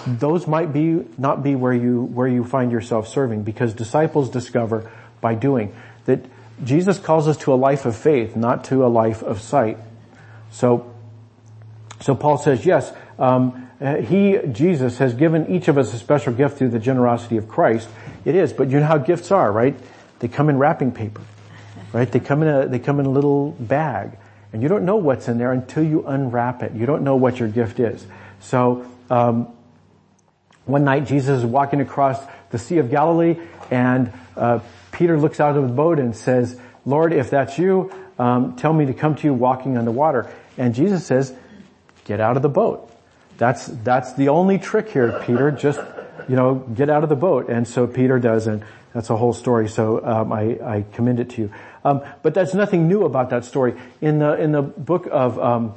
those 0.07 0.47
might 0.47 0.71
be, 0.71 1.03
not 1.17 1.43
be 1.43 1.55
where 1.55 1.73
you, 1.73 2.03
where 2.03 2.27
you 2.27 2.43
find 2.43 2.71
yourself 2.71 3.07
serving 3.07 3.43
because 3.43 3.73
disciples 3.73 4.29
discover 4.29 4.91
by 5.21 5.35
doing 5.35 5.75
that 6.05 6.25
Jesus 6.63 6.99
calls 6.99 7.27
us 7.27 7.37
to 7.37 7.53
a 7.53 7.55
life 7.55 7.85
of 7.85 7.95
faith, 7.95 8.35
not 8.35 8.65
to 8.65 8.85
a 8.85 8.87
life 8.87 9.21
of 9.23 9.41
sight. 9.41 9.77
So, 10.51 10.93
so 11.99 12.15
Paul 12.15 12.37
says, 12.37 12.65
yes, 12.65 12.93
um, 13.19 13.69
he, 13.79 14.39
Jesus, 14.51 14.99
has 14.99 15.13
given 15.13 15.47
each 15.47 15.67
of 15.67 15.77
us 15.77 15.93
a 15.93 15.97
special 15.97 16.33
gift 16.33 16.57
through 16.57 16.69
the 16.69 16.79
generosity 16.79 17.37
of 17.37 17.47
Christ. 17.47 17.89
It 18.23 18.35
is, 18.35 18.53
but 18.53 18.69
you 18.69 18.79
know 18.79 18.85
how 18.85 18.97
gifts 18.97 19.31
are, 19.31 19.51
right? 19.51 19.75
They 20.19 20.27
come 20.27 20.49
in 20.49 20.57
wrapping 20.57 20.93
paper, 20.93 21.21
right? 21.91 22.09
They 22.09 22.21
come 22.21 22.41
in 22.41 22.47
a, 22.47 22.67
they 22.67 22.79
come 22.79 22.99
in 22.99 23.05
a 23.05 23.09
little 23.09 23.51
bag. 23.51 24.17
And 24.53 24.63
you 24.63 24.69
don't 24.69 24.85
know 24.85 24.95
what's 24.95 25.27
in 25.27 25.37
there 25.37 25.51
until 25.51 25.83
you 25.83 26.05
unwrap 26.07 26.63
it. 26.63 26.71
You 26.71 26.85
don't 26.85 27.03
know 27.03 27.17
what 27.17 27.39
your 27.39 27.49
gift 27.49 27.79
is. 27.81 28.05
So 28.39 28.85
um, 29.09 29.47
one 30.65 30.83
night 30.83 31.05
Jesus 31.05 31.39
is 31.39 31.45
walking 31.45 31.81
across 31.81 32.19
the 32.51 32.57
Sea 32.57 32.77
of 32.77 32.89
Galilee, 32.89 33.37
and 33.71 34.11
uh, 34.35 34.59
Peter 34.91 35.17
looks 35.17 35.39
out 35.39 35.57
of 35.57 35.67
the 35.67 35.73
boat 35.73 35.99
and 35.99 36.15
says, 36.15 36.59
"Lord, 36.85 37.13
if 37.13 37.29
that's 37.29 37.57
you, 37.57 37.91
um, 38.17 38.55
tell 38.55 38.73
me 38.73 38.85
to 38.85 38.93
come 38.93 39.15
to 39.15 39.27
you 39.27 39.33
walking 39.33 39.77
on 39.77 39.85
the 39.85 39.91
water." 39.91 40.29
And 40.57 40.73
Jesus 40.73 41.05
says, 41.05 41.33
"Get 42.05 42.19
out 42.19 42.37
of 42.37 42.43
the 42.43 42.49
boat." 42.49 42.91
That's 43.37 43.65
that's 43.65 44.13
the 44.13 44.29
only 44.29 44.57
trick 44.57 44.89
here, 44.89 45.21
Peter. 45.25 45.51
Just 45.51 45.79
you 46.27 46.35
know, 46.35 46.55
get 46.55 46.89
out 46.89 47.03
of 47.03 47.09
the 47.09 47.15
boat. 47.15 47.49
And 47.49 47.67
so 47.67 47.87
Peter 47.87 48.19
does, 48.19 48.47
and 48.47 48.63
that's 48.93 49.09
a 49.09 49.17
whole 49.17 49.33
story. 49.33 49.67
So 49.67 50.03
um, 50.03 50.31
I, 50.31 50.57
I, 50.63 50.85
commend 50.93 51.19
it 51.19 51.29
to 51.31 51.41
you. 51.43 51.53
Um, 51.83 52.01
but 52.23 52.33
that's 52.33 52.53
nothing 52.53 52.87
new 52.87 53.03
about 53.03 53.29
that 53.29 53.45
story. 53.45 53.75
In 54.01 54.19
the 54.19 54.33
in 54.41 54.51
the 54.51 54.61
book 54.61 55.07
of 55.11 55.37
um, 55.37 55.73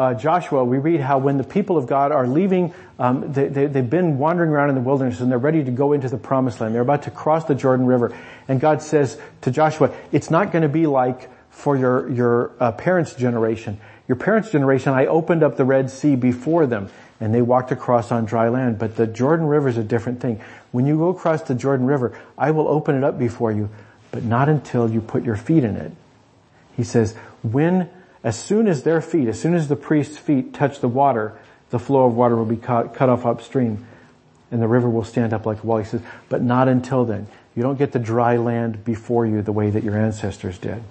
uh, 0.00 0.14
Joshua, 0.14 0.64
we 0.64 0.78
read 0.78 1.00
how 1.00 1.18
when 1.18 1.36
the 1.36 1.44
people 1.44 1.76
of 1.76 1.86
God 1.86 2.10
are 2.10 2.26
leaving, 2.26 2.72
um, 2.98 3.34
they, 3.34 3.48
they, 3.48 3.66
they've 3.66 3.90
been 3.90 4.16
wandering 4.16 4.50
around 4.50 4.70
in 4.70 4.74
the 4.74 4.80
wilderness 4.80 5.20
and 5.20 5.30
they're 5.30 5.38
ready 5.38 5.62
to 5.62 5.70
go 5.70 5.92
into 5.92 6.08
the 6.08 6.16
promised 6.16 6.58
land. 6.58 6.74
They're 6.74 6.80
about 6.80 7.02
to 7.02 7.10
cross 7.10 7.44
the 7.44 7.54
Jordan 7.54 7.84
River, 7.84 8.16
and 8.48 8.58
God 8.58 8.80
says 8.80 9.20
to 9.42 9.50
Joshua, 9.50 9.94
"It's 10.10 10.30
not 10.30 10.52
going 10.52 10.62
to 10.62 10.70
be 10.70 10.86
like 10.86 11.28
for 11.50 11.76
your 11.76 12.08
your 12.08 12.52
uh, 12.58 12.72
parents' 12.72 13.14
generation. 13.14 13.78
Your 14.08 14.16
parents' 14.16 14.50
generation, 14.50 14.94
I 14.94 15.04
opened 15.04 15.42
up 15.42 15.56
the 15.56 15.66
Red 15.66 15.90
Sea 15.90 16.16
before 16.16 16.66
them." 16.66 16.88
and 17.22 17.34
they 17.34 17.42
walked 17.42 17.70
across 17.70 18.10
on 18.10 18.24
dry 18.24 18.48
land. 18.48 18.78
But 18.78 18.96
the 18.96 19.06
Jordan 19.06 19.44
River 19.44 19.68
is 19.68 19.76
a 19.76 19.84
different 19.84 20.22
thing. 20.22 20.40
When 20.72 20.86
you 20.86 20.96
go 20.96 21.10
across 21.10 21.42
the 21.42 21.54
Jordan 21.54 21.84
River, 21.84 22.18
I 22.38 22.50
will 22.50 22.66
open 22.66 22.96
it 22.96 23.04
up 23.04 23.18
before 23.18 23.52
you, 23.52 23.68
but 24.10 24.24
not 24.24 24.48
until 24.48 24.90
you 24.90 25.02
put 25.02 25.22
your 25.22 25.36
feet 25.36 25.62
in 25.62 25.76
it. 25.76 25.92
He 26.78 26.82
says, 26.82 27.14
when, 27.42 27.90
as 28.22 28.38
soon 28.38 28.68
as 28.68 28.82
their 28.82 29.00
feet, 29.00 29.28
as 29.28 29.40
soon 29.40 29.54
as 29.54 29.68
the 29.68 29.76
priest's 29.76 30.18
feet 30.18 30.52
touch 30.52 30.80
the 30.80 30.88
water, 30.88 31.38
the 31.70 31.78
flow 31.78 32.06
of 32.06 32.14
water 32.14 32.36
will 32.36 32.44
be 32.44 32.56
cut, 32.56 32.94
cut 32.94 33.08
off 33.08 33.24
upstream 33.24 33.86
and 34.50 34.60
the 34.60 34.68
river 34.68 34.90
will 34.90 35.04
stand 35.04 35.32
up 35.32 35.46
like 35.46 35.62
a 35.62 35.66
wall. 35.66 35.78
He 35.78 35.84
says, 35.84 36.02
but 36.28 36.42
not 36.42 36.68
until 36.68 37.04
then. 37.04 37.28
You 37.54 37.62
don't 37.62 37.78
get 37.78 37.92
the 37.92 37.98
dry 37.98 38.36
land 38.36 38.84
before 38.84 39.26
you 39.26 39.42
the 39.42 39.52
way 39.52 39.70
that 39.70 39.84
your 39.84 39.96
ancestors 39.96 40.58
did. 40.58 40.82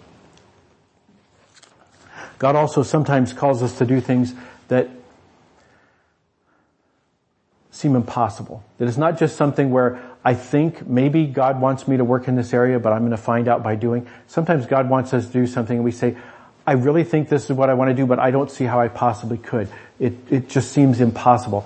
God 2.37 2.55
also 2.55 2.83
sometimes 2.83 3.33
calls 3.33 3.61
us 3.61 3.77
to 3.79 3.85
do 3.85 3.99
things 3.99 4.33
that 4.69 4.89
seem 7.71 7.95
impossible. 7.95 8.63
That 8.77 8.87
it's 8.87 8.97
not 8.97 9.19
just 9.19 9.35
something 9.35 9.71
where 9.71 10.01
I 10.23 10.33
think 10.33 10.87
maybe 10.87 11.25
God 11.25 11.61
wants 11.61 11.87
me 11.87 11.97
to 11.97 12.03
work 12.03 12.27
in 12.27 12.35
this 12.35 12.53
area, 12.53 12.79
but 12.79 12.93
I'm 12.93 12.99
going 12.99 13.11
to 13.11 13.17
find 13.17 13.47
out 13.47 13.61
by 13.63 13.75
doing. 13.75 14.07
Sometimes 14.27 14.65
God 14.65 14.89
wants 14.89 15.13
us 15.13 15.27
to 15.27 15.33
do 15.33 15.47
something 15.47 15.77
and 15.77 15.85
we 15.85 15.91
say, 15.91 16.17
I 16.69 16.73
really 16.73 17.03
think 17.03 17.29
this 17.29 17.45
is 17.45 17.51
what 17.51 17.71
I 17.71 17.73
want 17.73 17.89
to 17.89 17.95
do, 17.95 18.05
but 18.05 18.19
I 18.19 18.29
don't 18.29 18.51
see 18.51 18.63
how 18.63 18.79
I 18.79 18.89
possibly 18.89 19.39
could. 19.39 19.69
It, 19.99 20.13
it 20.29 20.49
just 20.49 20.71
seems 20.71 21.01
impossible. 21.01 21.61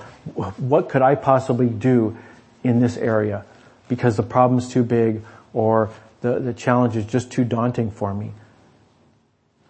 What 0.56 0.88
could 0.88 1.02
I 1.02 1.16
possibly 1.16 1.68
do 1.68 2.18
in 2.64 2.80
this 2.80 2.96
area? 2.96 3.44
Because 3.90 4.16
the 4.16 4.24
problem's 4.24 4.70
too 4.70 4.82
big 4.82 5.22
or 5.52 5.90
the, 6.22 6.40
the 6.40 6.54
challenge 6.54 6.96
is 6.96 7.06
just 7.06 7.34
too 7.34 7.44
daunting 7.44 7.92
for 7.92 8.14
me. 8.14 8.32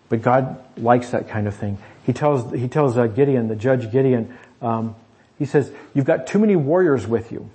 But 0.08 0.22
God 0.22 0.64
likes 0.78 1.10
that 1.10 1.28
kind 1.30 1.48
of 1.48 1.56
thing. 1.56 1.80
He 2.06 2.14
tells, 2.14 2.54
he 2.54 2.68
tells 2.68 2.96
uh, 2.96 3.08
Gideon, 3.08 3.48
the 3.48 3.56
judge 3.56 3.92
Gideon, 3.92 4.38
um, 4.62 4.96
he 5.40 5.48
says, 5.48 5.72
you've 5.96 6.06
got 6.06 6.28
too 6.28 6.38
many 6.38 6.56
warriors 6.56 7.08
with 7.08 7.32
you. 7.32 7.50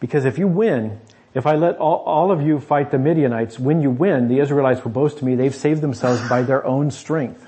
Because 0.00 0.26
if 0.26 0.36
you 0.36 0.48
win, 0.48 1.00
if 1.36 1.44
I 1.44 1.56
let 1.56 1.76
all, 1.76 1.98
all, 1.98 2.32
of 2.32 2.40
you 2.40 2.58
fight 2.60 2.90
the 2.90 2.98
Midianites, 2.98 3.58
when 3.58 3.82
you 3.82 3.90
win, 3.90 4.28
the 4.28 4.38
Israelites 4.38 4.82
will 4.82 4.90
boast 4.90 5.18
to 5.18 5.24
me, 5.26 5.34
they've 5.34 5.54
saved 5.54 5.82
themselves 5.82 6.26
by 6.30 6.40
their 6.40 6.64
own 6.64 6.90
strength. 6.90 7.46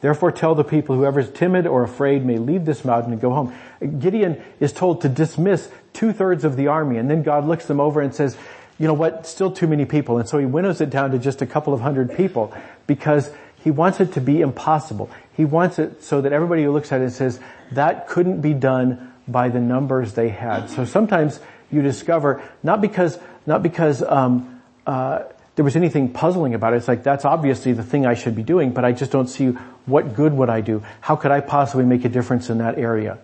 Therefore 0.00 0.32
tell 0.32 0.54
the 0.54 0.64
people, 0.64 0.96
whoever 0.96 1.20
is 1.20 1.28
timid 1.28 1.66
or 1.66 1.84
afraid 1.84 2.24
may 2.24 2.38
leave 2.38 2.64
this 2.64 2.86
mountain 2.86 3.12
and 3.12 3.20
go 3.20 3.30
home. 3.30 3.54
Gideon 3.98 4.42
is 4.60 4.72
told 4.72 5.02
to 5.02 5.10
dismiss 5.10 5.68
two 5.92 6.14
thirds 6.14 6.42
of 6.44 6.56
the 6.56 6.68
army, 6.68 6.96
and 6.96 7.10
then 7.10 7.22
God 7.22 7.44
looks 7.44 7.66
them 7.66 7.80
over 7.80 8.00
and 8.00 8.14
says, 8.14 8.34
you 8.78 8.86
know 8.86 8.94
what, 8.94 9.26
still 9.26 9.52
too 9.52 9.66
many 9.66 9.84
people. 9.84 10.16
And 10.16 10.26
so 10.26 10.38
he 10.38 10.46
winnows 10.46 10.80
it 10.80 10.88
down 10.88 11.10
to 11.10 11.18
just 11.18 11.42
a 11.42 11.46
couple 11.46 11.74
of 11.74 11.82
hundred 11.82 12.16
people 12.16 12.54
because 12.86 13.30
he 13.62 13.70
wants 13.70 14.00
it 14.00 14.14
to 14.14 14.22
be 14.22 14.40
impossible. 14.40 15.10
He 15.36 15.44
wants 15.44 15.78
it 15.78 16.02
so 16.02 16.22
that 16.22 16.32
everybody 16.32 16.64
who 16.64 16.72
looks 16.72 16.90
at 16.92 17.02
it 17.02 17.10
says, 17.10 17.38
that 17.72 18.08
couldn't 18.08 18.40
be 18.40 18.54
done 18.54 19.12
by 19.28 19.50
the 19.50 19.60
numbers 19.60 20.14
they 20.14 20.30
had. 20.30 20.70
So 20.70 20.86
sometimes 20.86 21.40
you 21.72 21.82
discover, 21.82 22.42
not 22.62 22.80
because, 22.80 23.18
not 23.46 23.62
because, 23.62 24.02
um, 24.02 24.62
uh, 24.86 25.24
there 25.54 25.64
was 25.64 25.76
anything 25.76 26.12
puzzling 26.12 26.54
about 26.54 26.72
it. 26.72 26.76
It's 26.76 26.88
like, 26.88 27.02
that's 27.02 27.24
obviously 27.24 27.72
the 27.72 27.82
thing 27.82 28.06
I 28.06 28.14
should 28.14 28.34
be 28.34 28.42
doing, 28.42 28.72
but 28.72 28.84
I 28.84 28.92
just 28.92 29.12
don't 29.12 29.28
see 29.28 29.48
what 29.86 30.14
good 30.14 30.32
would 30.32 30.48
I 30.48 30.60
do? 30.60 30.82
How 31.00 31.16
could 31.16 31.30
I 31.30 31.40
possibly 31.40 31.84
make 31.84 32.04
a 32.04 32.08
difference 32.08 32.48
in 32.48 32.58
that 32.58 32.78
area? 32.78 33.18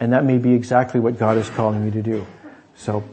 And 0.00 0.12
that 0.12 0.24
may 0.24 0.38
be 0.38 0.54
exactly 0.54 0.98
what 0.98 1.18
God 1.18 1.36
is 1.36 1.48
calling 1.50 1.84
you 1.84 1.90
to 1.92 2.02
do. 2.02 2.26
So, 2.76 3.04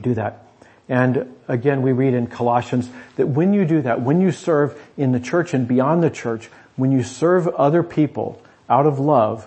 do 0.00 0.14
that. 0.14 0.44
And 0.88 1.34
again, 1.48 1.82
we 1.82 1.92
read 1.92 2.14
in 2.14 2.26
Colossians 2.26 2.90
that 3.16 3.28
when 3.28 3.54
you 3.54 3.64
do 3.64 3.82
that, 3.82 4.02
when 4.02 4.20
you 4.20 4.32
serve 4.32 4.80
in 4.96 5.12
the 5.12 5.20
church 5.20 5.54
and 5.54 5.66
beyond 5.66 6.02
the 6.02 6.10
church, 6.10 6.50
when 6.76 6.92
you 6.92 7.02
serve 7.02 7.46
other 7.48 7.82
people 7.82 8.42
out 8.68 8.86
of 8.86 8.98
love, 8.98 9.46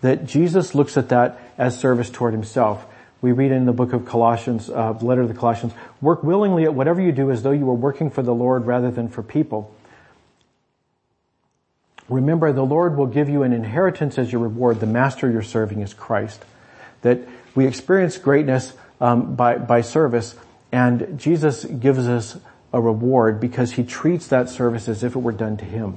that 0.00 0.24
Jesus 0.24 0.74
looks 0.74 0.96
at 0.96 1.10
that 1.10 1.38
as 1.58 1.78
service 1.78 2.08
toward 2.08 2.32
himself. 2.32 2.86
We 3.22 3.32
read 3.32 3.52
in 3.52 3.66
the 3.66 3.72
book 3.72 3.92
of 3.92 4.06
Colossians, 4.06 4.70
uh, 4.70 4.94
the 4.94 5.04
letter 5.04 5.22
of 5.22 5.28
the 5.28 5.34
Colossians, 5.34 5.72
work 6.00 6.22
willingly 6.22 6.64
at 6.64 6.74
whatever 6.74 7.00
you 7.00 7.12
do 7.12 7.30
as 7.30 7.42
though 7.42 7.50
you 7.50 7.66
were 7.66 7.74
working 7.74 8.10
for 8.10 8.22
the 8.22 8.34
Lord 8.34 8.66
rather 8.66 8.90
than 8.90 9.08
for 9.08 9.22
people. 9.22 9.74
Remember, 12.08 12.52
the 12.52 12.64
Lord 12.64 12.96
will 12.96 13.06
give 13.06 13.28
you 13.28 13.42
an 13.42 13.52
inheritance 13.52 14.18
as 14.18 14.32
your 14.32 14.40
reward. 14.40 14.80
The 14.80 14.86
master 14.86 15.30
you're 15.30 15.42
serving 15.42 15.80
is 15.80 15.94
Christ. 15.94 16.44
That 17.02 17.20
we 17.54 17.66
experience 17.66 18.18
greatness 18.18 18.72
um, 19.00 19.36
by, 19.36 19.58
by 19.58 19.82
service 19.82 20.34
and 20.72 21.18
Jesus 21.18 21.64
gives 21.64 22.06
us 22.06 22.36
a 22.72 22.80
reward 22.80 23.40
because 23.40 23.72
he 23.72 23.82
treats 23.82 24.28
that 24.28 24.48
service 24.48 24.88
as 24.88 25.02
if 25.02 25.16
it 25.16 25.18
were 25.18 25.32
done 25.32 25.56
to 25.56 25.64
him. 25.64 25.94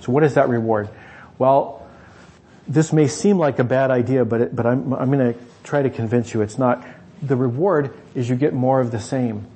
So 0.00 0.12
what 0.12 0.22
is 0.22 0.34
that 0.34 0.48
reward? 0.48 0.88
Well, 1.38 1.75
this 2.68 2.92
may 2.92 3.06
seem 3.06 3.38
like 3.38 3.58
a 3.58 3.64
bad 3.64 3.90
idea, 3.90 4.24
but 4.24 4.40
it, 4.40 4.56
but 4.56 4.66
I'm, 4.66 4.92
I'm 4.92 5.10
going 5.10 5.32
to 5.32 5.38
try 5.62 5.82
to 5.82 5.90
convince 5.90 6.34
you 6.34 6.42
it's 6.42 6.58
not. 6.58 6.84
The 7.22 7.36
reward 7.36 7.94
is 8.14 8.28
you 8.28 8.36
get 8.36 8.52
more 8.52 8.80
of 8.80 8.90
the 8.90 9.00
same. 9.00 9.46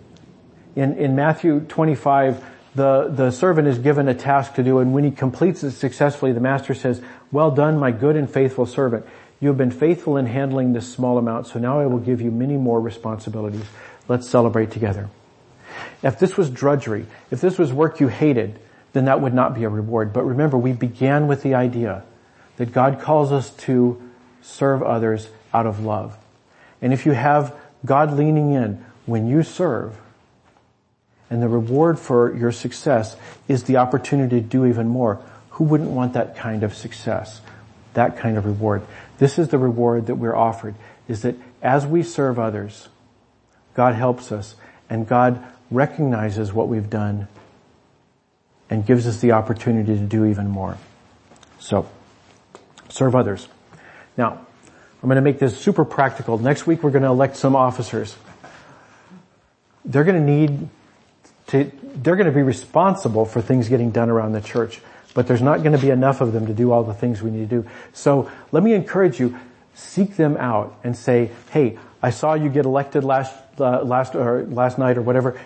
In, 0.76 0.96
in 0.96 1.16
Matthew 1.16 1.60
25, 1.60 2.44
the, 2.74 3.08
the 3.08 3.30
servant 3.32 3.66
is 3.66 3.78
given 3.78 4.08
a 4.08 4.14
task 4.14 4.54
to 4.54 4.62
do, 4.62 4.78
and 4.78 4.92
when 4.92 5.04
he 5.04 5.10
completes 5.10 5.64
it 5.64 5.72
successfully, 5.72 6.32
the 6.32 6.40
master 6.40 6.74
says, 6.74 7.02
well 7.32 7.50
done, 7.50 7.78
my 7.78 7.90
good 7.90 8.16
and 8.16 8.30
faithful 8.30 8.66
servant. 8.66 9.04
You 9.40 9.48
have 9.48 9.58
been 9.58 9.70
faithful 9.70 10.16
in 10.16 10.26
handling 10.26 10.72
this 10.72 10.92
small 10.92 11.18
amount, 11.18 11.48
so 11.48 11.58
now 11.58 11.80
I 11.80 11.86
will 11.86 11.98
give 11.98 12.20
you 12.20 12.30
many 12.30 12.56
more 12.56 12.80
responsibilities. 12.80 13.64
Let's 14.06 14.28
celebrate 14.28 14.70
together. 14.70 15.08
If 16.02 16.18
this 16.18 16.36
was 16.36 16.50
drudgery, 16.50 17.06
if 17.30 17.40
this 17.40 17.58
was 17.58 17.72
work 17.72 18.00
you 18.00 18.08
hated, 18.08 18.58
then 18.92 19.06
that 19.06 19.20
would 19.20 19.34
not 19.34 19.54
be 19.54 19.64
a 19.64 19.68
reward. 19.68 20.12
But 20.12 20.24
remember, 20.24 20.58
we 20.58 20.72
began 20.72 21.26
with 21.26 21.42
the 21.42 21.54
idea 21.54 22.04
that 22.60 22.74
God 22.74 23.00
calls 23.00 23.32
us 23.32 23.48
to 23.48 23.98
serve 24.42 24.82
others 24.82 25.28
out 25.54 25.64
of 25.64 25.82
love. 25.82 26.14
And 26.82 26.92
if 26.92 27.06
you 27.06 27.12
have 27.12 27.56
God 27.86 28.12
leaning 28.12 28.52
in 28.52 28.84
when 29.06 29.26
you 29.26 29.42
serve, 29.42 29.96
and 31.30 31.42
the 31.42 31.48
reward 31.48 31.98
for 31.98 32.36
your 32.36 32.52
success 32.52 33.16
is 33.48 33.62
the 33.62 33.78
opportunity 33.78 34.42
to 34.42 34.46
do 34.46 34.66
even 34.66 34.88
more, 34.88 35.22
who 35.52 35.64
wouldn't 35.64 35.88
want 35.88 36.12
that 36.12 36.36
kind 36.36 36.62
of 36.62 36.74
success? 36.74 37.40
That 37.94 38.18
kind 38.18 38.36
of 38.36 38.44
reward. 38.44 38.82
This 39.16 39.38
is 39.38 39.48
the 39.48 39.56
reward 39.56 40.08
that 40.08 40.16
we're 40.16 40.36
offered, 40.36 40.74
is 41.08 41.22
that 41.22 41.36
as 41.62 41.86
we 41.86 42.02
serve 42.02 42.38
others, 42.38 42.88
God 43.72 43.94
helps 43.94 44.30
us 44.30 44.54
and 44.90 45.08
God 45.08 45.42
recognizes 45.70 46.52
what 46.52 46.68
we've 46.68 46.90
done 46.90 47.26
and 48.68 48.84
gives 48.84 49.06
us 49.06 49.22
the 49.22 49.32
opportunity 49.32 49.96
to 49.96 50.04
do 50.04 50.26
even 50.26 50.46
more. 50.46 50.76
So, 51.58 51.88
serve 52.90 53.16
others. 53.16 53.48
Now, 54.16 54.46
I'm 55.02 55.08
going 55.08 55.16
to 55.16 55.22
make 55.22 55.38
this 55.38 55.58
super 55.58 55.84
practical. 55.84 56.36
Next 56.36 56.66
week 56.66 56.82
we're 56.82 56.90
going 56.90 57.04
to 57.04 57.08
elect 57.08 57.36
some 57.36 57.56
officers. 57.56 58.14
They're 59.84 60.04
going 60.04 60.24
to 60.24 60.32
need 60.32 60.68
to, 61.48 61.70
they're 61.82 62.16
going 62.16 62.26
to 62.26 62.32
be 62.32 62.42
responsible 62.42 63.24
for 63.24 63.40
things 63.40 63.68
getting 63.68 63.90
done 63.90 64.10
around 64.10 64.32
the 64.32 64.40
church, 64.42 64.80
but 65.14 65.26
there's 65.26 65.40
not 65.40 65.62
going 65.62 65.72
to 65.72 65.78
be 65.78 65.90
enough 65.90 66.20
of 66.20 66.32
them 66.32 66.46
to 66.46 66.52
do 66.52 66.70
all 66.70 66.84
the 66.84 66.94
things 66.94 67.22
we 67.22 67.30
need 67.30 67.48
to 67.48 67.62
do. 67.62 67.68
So 67.92 68.30
let 68.52 68.62
me 68.62 68.74
encourage 68.74 69.18
you, 69.18 69.38
seek 69.74 70.16
them 70.16 70.36
out 70.36 70.78
and 70.84 70.94
say, 70.96 71.30
hey, 71.50 71.78
I 72.02 72.10
saw 72.10 72.34
you 72.34 72.50
get 72.50 72.66
elected 72.66 73.04
last, 73.04 73.34
uh, 73.58 73.82
last, 73.82 74.14
or 74.14 74.44
last 74.44 74.78
night 74.78 74.98
or 74.98 75.02
whatever. 75.02 75.40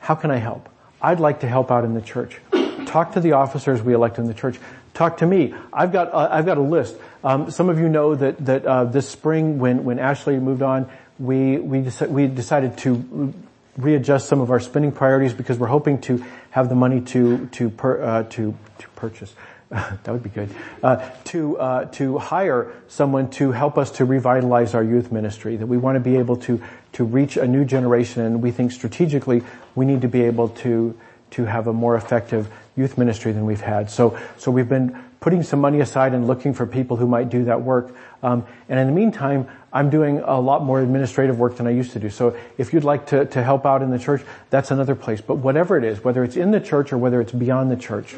How 0.00 0.14
can 0.14 0.30
I 0.30 0.36
help? 0.36 0.68
I'd 1.00 1.20
like 1.20 1.40
to 1.40 1.48
help 1.48 1.70
out 1.70 1.84
in 1.84 1.94
the 1.94 2.02
church. 2.02 2.40
Talk 2.86 3.12
to 3.12 3.20
the 3.20 3.32
officers 3.32 3.82
we 3.82 3.94
elect 3.94 4.18
in 4.18 4.24
the 4.24 4.34
church. 4.34 4.58
Talk 4.98 5.18
to 5.18 5.26
me. 5.26 5.54
I've 5.72 5.92
got, 5.92 6.12
uh, 6.12 6.26
I've 6.28 6.44
got 6.44 6.58
a 6.58 6.60
list. 6.60 6.96
Um, 7.22 7.52
some 7.52 7.68
of 7.68 7.78
you 7.78 7.88
know 7.88 8.16
that, 8.16 8.44
that, 8.46 8.66
uh, 8.66 8.82
this 8.82 9.08
spring 9.08 9.60
when, 9.60 9.84
when 9.84 10.00
Ashley 10.00 10.40
moved 10.40 10.60
on, 10.60 10.90
we, 11.20 11.56
we, 11.58 11.88
we 12.08 12.26
decided 12.26 12.76
to 12.78 13.32
readjust 13.76 14.28
some 14.28 14.40
of 14.40 14.50
our 14.50 14.58
spending 14.58 14.90
priorities 14.90 15.32
because 15.32 15.56
we're 15.56 15.68
hoping 15.68 16.00
to 16.00 16.24
have 16.50 16.68
the 16.68 16.74
money 16.74 17.00
to, 17.00 17.46
to, 17.46 17.70
per, 17.70 18.02
uh, 18.02 18.22
to, 18.24 18.58
to 18.78 18.88
purchase, 18.96 19.32
that 19.70 20.08
would 20.08 20.24
be 20.24 20.30
good. 20.30 20.52
Uh, 20.82 21.08
to 21.26 21.56
uh, 21.58 21.84
to 21.84 22.18
hire 22.18 22.72
someone 22.88 23.30
to 23.30 23.52
help 23.52 23.78
us 23.78 23.92
to 23.92 24.04
revitalize 24.04 24.74
our 24.74 24.82
youth 24.82 25.12
ministry. 25.12 25.54
That 25.54 25.66
we 25.68 25.76
want 25.76 25.94
to 25.94 26.00
be 26.00 26.16
able 26.16 26.38
to 26.38 26.60
to 26.94 27.04
reach 27.04 27.36
a 27.36 27.46
new 27.46 27.64
generation, 27.64 28.22
and 28.22 28.42
we 28.42 28.50
think 28.50 28.72
strategically 28.72 29.42
we 29.76 29.84
need 29.84 30.00
to 30.00 30.08
be 30.08 30.22
able 30.22 30.48
to 30.48 30.96
to 31.30 31.44
have 31.44 31.66
a 31.66 31.72
more 31.72 31.96
effective 31.96 32.48
youth 32.76 32.96
ministry 32.96 33.32
than 33.32 33.44
we've 33.46 33.60
had. 33.60 33.90
So 33.90 34.18
so 34.36 34.50
we've 34.50 34.68
been 34.68 34.96
putting 35.20 35.42
some 35.42 35.60
money 35.60 35.80
aside 35.80 36.14
and 36.14 36.26
looking 36.26 36.54
for 36.54 36.66
people 36.66 36.96
who 36.96 37.06
might 37.06 37.28
do 37.28 37.44
that 37.44 37.62
work. 37.62 37.94
Um, 38.22 38.46
and 38.68 38.78
in 38.78 38.86
the 38.86 38.92
meantime, 38.92 39.48
I'm 39.72 39.90
doing 39.90 40.20
a 40.20 40.40
lot 40.40 40.64
more 40.64 40.80
administrative 40.80 41.38
work 41.38 41.56
than 41.56 41.66
I 41.66 41.70
used 41.70 41.92
to 41.92 42.00
do. 42.00 42.08
So 42.08 42.36
if 42.56 42.72
you'd 42.72 42.84
like 42.84 43.06
to, 43.08 43.26
to 43.26 43.42
help 43.42 43.66
out 43.66 43.82
in 43.82 43.90
the 43.90 43.98
church, 43.98 44.22
that's 44.50 44.70
another 44.70 44.94
place. 44.94 45.20
But 45.20 45.36
whatever 45.36 45.76
it 45.76 45.84
is, 45.84 46.02
whether 46.02 46.22
it's 46.24 46.36
in 46.36 46.52
the 46.52 46.60
church 46.60 46.92
or 46.92 46.98
whether 46.98 47.20
it's 47.20 47.32
beyond 47.32 47.70
the 47.70 47.76
church, 47.76 48.14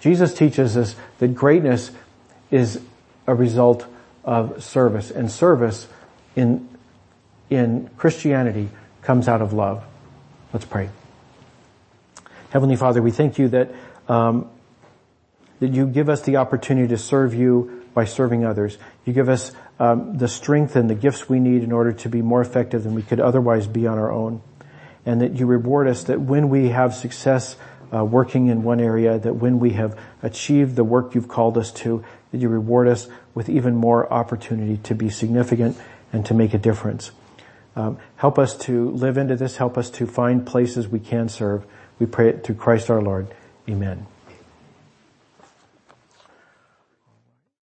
Jesus 0.00 0.34
teaches 0.34 0.76
us 0.76 0.96
that 1.18 1.34
greatness 1.34 1.90
is 2.50 2.80
a 3.26 3.34
result 3.34 3.86
of 4.24 4.62
service, 4.64 5.10
and 5.10 5.30
service 5.30 5.86
in 6.34 6.68
in 7.50 7.90
Christianity 7.96 8.70
comes 9.02 9.28
out 9.28 9.42
of 9.42 9.52
love. 9.52 9.84
Let's 10.52 10.64
pray. 10.64 10.88
Heavenly 12.54 12.76
Father, 12.76 13.02
we 13.02 13.10
thank 13.10 13.36
you 13.36 13.48
that 13.48 13.74
um, 14.06 14.48
that 15.58 15.72
you 15.72 15.88
give 15.88 16.08
us 16.08 16.22
the 16.22 16.36
opportunity 16.36 16.86
to 16.86 16.96
serve 16.96 17.34
you 17.34 17.84
by 17.94 18.04
serving 18.04 18.44
others. 18.44 18.78
You 19.04 19.12
give 19.12 19.28
us 19.28 19.50
um, 19.80 20.18
the 20.18 20.28
strength 20.28 20.76
and 20.76 20.88
the 20.88 20.94
gifts 20.94 21.28
we 21.28 21.40
need 21.40 21.64
in 21.64 21.72
order 21.72 21.92
to 21.92 22.08
be 22.08 22.22
more 22.22 22.40
effective 22.40 22.84
than 22.84 22.94
we 22.94 23.02
could 23.02 23.18
otherwise 23.18 23.66
be 23.66 23.88
on 23.88 23.98
our 23.98 24.12
own, 24.12 24.40
and 25.04 25.20
that 25.20 25.34
you 25.34 25.46
reward 25.46 25.88
us 25.88 26.04
that 26.04 26.20
when 26.20 26.48
we 26.48 26.68
have 26.68 26.94
success 26.94 27.56
uh, 27.92 28.04
working 28.04 28.46
in 28.46 28.62
one 28.62 28.78
area, 28.78 29.18
that 29.18 29.34
when 29.34 29.58
we 29.58 29.70
have 29.70 29.98
achieved 30.22 30.76
the 30.76 30.84
work 30.84 31.16
you've 31.16 31.26
called 31.26 31.58
us 31.58 31.72
to, 31.72 32.04
that 32.30 32.38
you 32.38 32.48
reward 32.48 32.86
us 32.86 33.08
with 33.34 33.48
even 33.48 33.74
more 33.74 34.08
opportunity 34.12 34.76
to 34.76 34.94
be 34.94 35.10
significant 35.10 35.76
and 36.12 36.24
to 36.24 36.34
make 36.34 36.54
a 36.54 36.58
difference. 36.58 37.10
Um, 37.74 37.98
help 38.14 38.38
us 38.38 38.56
to 38.58 38.90
live 38.90 39.18
into 39.18 39.34
this. 39.34 39.56
Help 39.56 39.76
us 39.76 39.90
to 39.90 40.06
find 40.06 40.46
places 40.46 40.86
we 40.86 41.00
can 41.00 41.28
serve. 41.28 41.66
We 41.98 42.06
pray 42.06 42.28
it 42.28 42.44
through 42.44 42.56
Christ 42.56 42.90
our 42.90 43.02
Lord. 43.02 43.28
Amen. 43.68 44.06